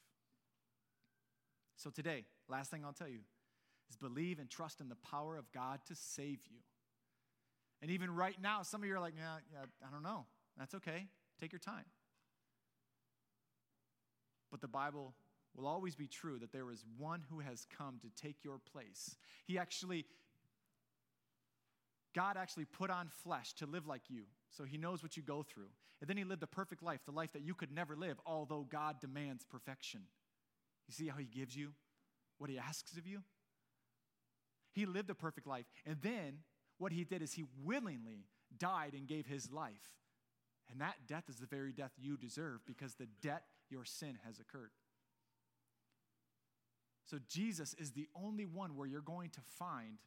So 1.76 1.90
today, 1.90 2.24
last 2.48 2.70
thing 2.70 2.84
I'll 2.84 2.92
tell 2.92 3.08
you 3.08 3.20
is 3.88 3.96
believe 3.96 4.38
and 4.38 4.50
trust 4.50 4.80
in 4.80 4.88
the 4.88 4.96
power 4.96 5.36
of 5.36 5.50
God 5.52 5.80
to 5.86 5.94
save 5.94 6.40
you. 6.50 6.58
And 7.80 7.90
even 7.90 8.14
right 8.14 8.36
now, 8.40 8.62
some 8.62 8.82
of 8.82 8.88
you 8.88 8.94
are 8.94 9.00
like, 9.00 9.14
yeah, 9.16 9.38
yeah, 9.52 9.66
I 9.86 9.90
don't 9.90 10.02
know. 10.02 10.26
That's 10.56 10.74
okay. 10.74 11.06
Take 11.40 11.52
your 11.52 11.60
time. 11.60 11.84
But 14.50 14.60
the 14.60 14.68
Bible 14.68 15.14
will 15.56 15.66
always 15.66 15.94
be 15.94 16.06
true 16.06 16.38
that 16.38 16.52
there 16.52 16.70
is 16.70 16.84
one 16.96 17.22
who 17.30 17.40
has 17.40 17.66
come 17.76 17.98
to 18.02 18.22
take 18.22 18.44
your 18.44 18.58
place. 18.58 19.16
He 19.44 19.58
actually 19.58 20.06
God 22.18 22.36
actually 22.36 22.64
put 22.64 22.90
on 22.90 23.08
flesh 23.22 23.52
to 23.54 23.66
live 23.66 23.86
like 23.86 24.02
you, 24.08 24.24
so 24.50 24.64
he 24.64 24.76
knows 24.76 25.04
what 25.04 25.16
you 25.16 25.22
go 25.22 25.44
through. 25.44 25.68
And 26.00 26.10
then 26.10 26.16
he 26.16 26.24
lived 26.24 26.42
the 26.42 26.48
perfect 26.48 26.82
life, 26.82 26.98
the 27.06 27.12
life 27.12 27.32
that 27.32 27.42
you 27.42 27.54
could 27.54 27.70
never 27.70 27.94
live, 27.94 28.16
although 28.26 28.66
God 28.68 28.96
demands 29.00 29.44
perfection. 29.44 30.00
You 30.88 30.94
see 30.94 31.06
how 31.06 31.16
he 31.16 31.26
gives 31.26 31.54
you 31.54 31.74
what 32.38 32.50
he 32.50 32.58
asks 32.58 32.96
of 32.96 33.06
you? 33.06 33.20
He 34.72 34.84
lived 34.84 35.10
a 35.10 35.14
perfect 35.14 35.46
life. 35.46 35.66
And 35.86 35.98
then 36.02 36.38
what 36.78 36.90
he 36.90 37.04
did 37.04 37.22
is 37.22 37.34
he 37.34 37.44
willingly 37.64 38.26
died 38.58 38.94
and 38.94 39.06
gave 39.06 39.26
his 39.26 39.52
life. 39.52 39.92
And 40.72 40.80
that 40.80 40.96
death 41.06 41.24
is 41.28 41.36
the 41.36 41.46
very 41.46 41.70
death 41.70 41.92
you 41.96 42.16
deserve 42.16 42.66
because 42.66 42.94
the 42.94 43.06
debt 43.22 43.44
your 43.70 43.84
sin 43.84 44.18
has 44.26 44.40
occurred. 44.40 44.72
So 47.04 47.18
Jesus 47.28 47.74
is 47.78 47.92
the 47.92 48.08
only 48.16 48.44
one 48.44 48.74
where 48.74 48.88
you're 48.88 49.02
going 49.02 49.30
to 49.30 49.40
find 49.56 49.98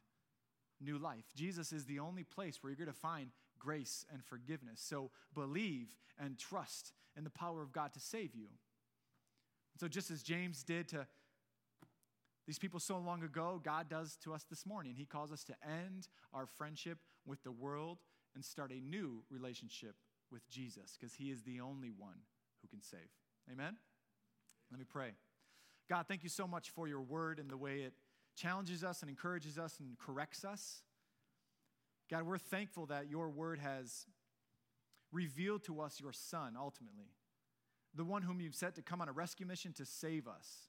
new 0.82 0.98
life. 0.98 1.24
Jesus 1.36 1.72
is 1.72 1.86
the 1.86 1.98
only 1.98 2.24
place 2.24 2.62
where 2.62 2.70
you're 2.70 2.76
going 2.76 2.86
to 2.86 2.92
find 2.92 3.30
grace 3.58 4.04
and 4.12 4.24
forgiveness. 4.24 4.80
So 4.82 5.10
believe 5.34 5.96
and 6.18 6.38
trust 6.38 6.92
in 7.16 7.24
the 7.24 7.30
power 7.30 7.62
of 7.62 7.72
God 7.72 7.92
to 7.94 8.00
save 8.00 8.34
you. 8.34 8.48
So, 9.78 9.88
just 9.88 10.10
as 10.10 10.22
James 10.22 10.62
did 10.62 10.88
to 10.88 11.06
these 12.46 12.58
people 12.58 12.80
so 12.80 12.98
long 12.98 13.22
ago, 13.22 13.60
God 13.62 13.88
does 13.88 14.16
to 14.24 14.34
us 14.34 14.44
this 14.48 14.66
morning. 14.66 14.94
He 14.96 15.06
calls 15.06 15.32
us 15.32 15.44
to 15.44 15.54
end 15.64 16.08
our 16.34 16.46
friendship 16.46 16.98
with 17.24 17.42
the 17.42 17.52
world 17.52 17.98
and 18.34 18.44
start 18.44 18.70
a 18.70 18.80
new 18.80 19.22
relationship 19.30 19.94
with 20.30 20.48
Jesus 20.50 20.96
because 20.98 21.14
He 21.14 21.30
is 21.30 21.42
the 21.42 21.60
only 21.60 21.90
one 21.90 22.18
who 22.60 22.68
can 22.68 22.82
save. 22.82 23.00
Amen? 23.50 23.76
Let 24.70 24.78
me 24.78 24.86
pray. 24.88 25.12
God, 25.88 26.06
thank 26.08 26.22
you 26.22 26.28
so 26.28 26.46
much 26.46 26.70
for 26.70 26.88
your 26.88 27.00
word 27.00 27.38
and 27.38 27.50
the 27.50 27.56
way 27.56 27.80
it 27.80 27.94
challenges 28.36 28.82
us 28.84 29.02
and 29.02 29.10
encourages 29.10 29.58
us 29.58 29.78
and 29.80 29.98
corrects 29.98 30.44
us. 30.44 30.82
God, 32.10 32.24
we're 32.24 32.38
thankful 32.38 32.86
that 32.86 33.08
your 33.08 33.30
word 33.30 33.58
has 33.58 34.06
revealed 35.12 35.64
to 35.64 35.80
us 35.80 36.00
your 36.00 36.12
son 36.12 36.54
ultimately, 36.58 37.12
the 37.94 38.04
one 38.04 38.22
whom 38.22 38.40
you've 38.40 38.54
set 38.54 38.74
to 38.76 38.82
come 38.82 39.00
on 39.00 39.08
a 39.08 39.12
rescue 39.12 39.46
mission 39.46 39.72
to 39.74 39.84
save 39.84 40.26
us. 40.26 40.68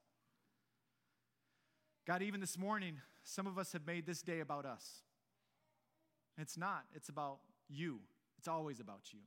God, 2.06 2.22
even 2.22 2.42
this 2.42 2.58
morning, 2.58 3.00
some 3.24 3.48
of 3.48 3.58
us 3.58 3.72
have 3.72 3.88
made 3.88 4.06
this 4.06 4.22
day 4.22 4.42
about 4.42 4.66
us. 4.66 5.04
It's 6.38 6.58
not, 6.58 6.84
it's 6.94 7.10
about 7.10 7.40
you. 7.70 8.00
It's 8.38 8.48
always 8.48 8.80
about 8.80 9.14
you. 9.14 9.20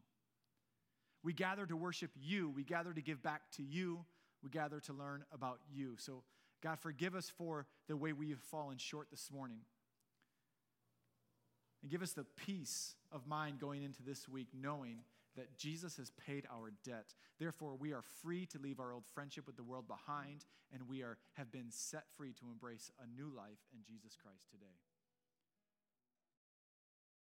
We 1.22 1.32
gather 1.32 1.66
to 1.66 1.76
worship 1.76 2.11
you, 2.14 2.51
we 2.51 2.62
gather 2.62 2.93
to 2.93 3.01
give 3.01 3.22
back 3.22 3.43
to 3.57 3.62
you, 3.62 4.05
we 4.43 4.51
gather 4.51 4.78
to 4.80 4.93
learn 4.93 5.24
about 5.32 5.59
you. 5.68 5.97
So, 5.99 6.22
God, 6.62 6.78
forgive 6.78 7.14
us 7.14 7.30
for 7.36 7.66
the 7.88 7.96
way 7.96 8.12
we 8.12 8.30
have 8.30 8.40
fallen 8.40 8.78
short 8.78 9.09
this 9.11 9.30
morning. 9.32 9.61
And 11.82 11.90
give 11.90 12.02
us 12.02 12.12
the 12.12 12.24
peace 12.24 12.94
of 13.12 13.26
mind 13.26 13.61
going 13.61 13.82
into 13.82 14.02
this 14.02 14.28
week, 14.28 14.48
knowing 14.52 15.00
that 15.36 15.57
Jesus 15.59 15.98
has 15.98 16.11
paid 16.26 16.46
our 16.52 16.72
debt. 16.84 17.14
Therefore, 17.38 17.76
we 17.76 17.92
are 17.92 18.02
free 18.22 18.46
to 18.46 18.59
leave 18.59 18.80
our 18.80 18.92
old 18.92 19.04
friendship 19.14 19.46
with 19.46 19.57
the 19.57 19.62
world 19.62 19.86
behind, 19.86 20.44
and 20.72 20.88
we 20.88 21.02
are, 21.02 21.18
have 21.34 21.52
been 21.52 21.70
set 21.70 22.04
free 22.16 22.32
to 22.32 22.46
embrace 22.50 22.90
a 23.02 23.20
new 23.20 23.28
life 23.36 23.61
in 23.72 23.80
Jesus 23.86 24.16
Christ 24.16 24.50
today. 24.50 24.64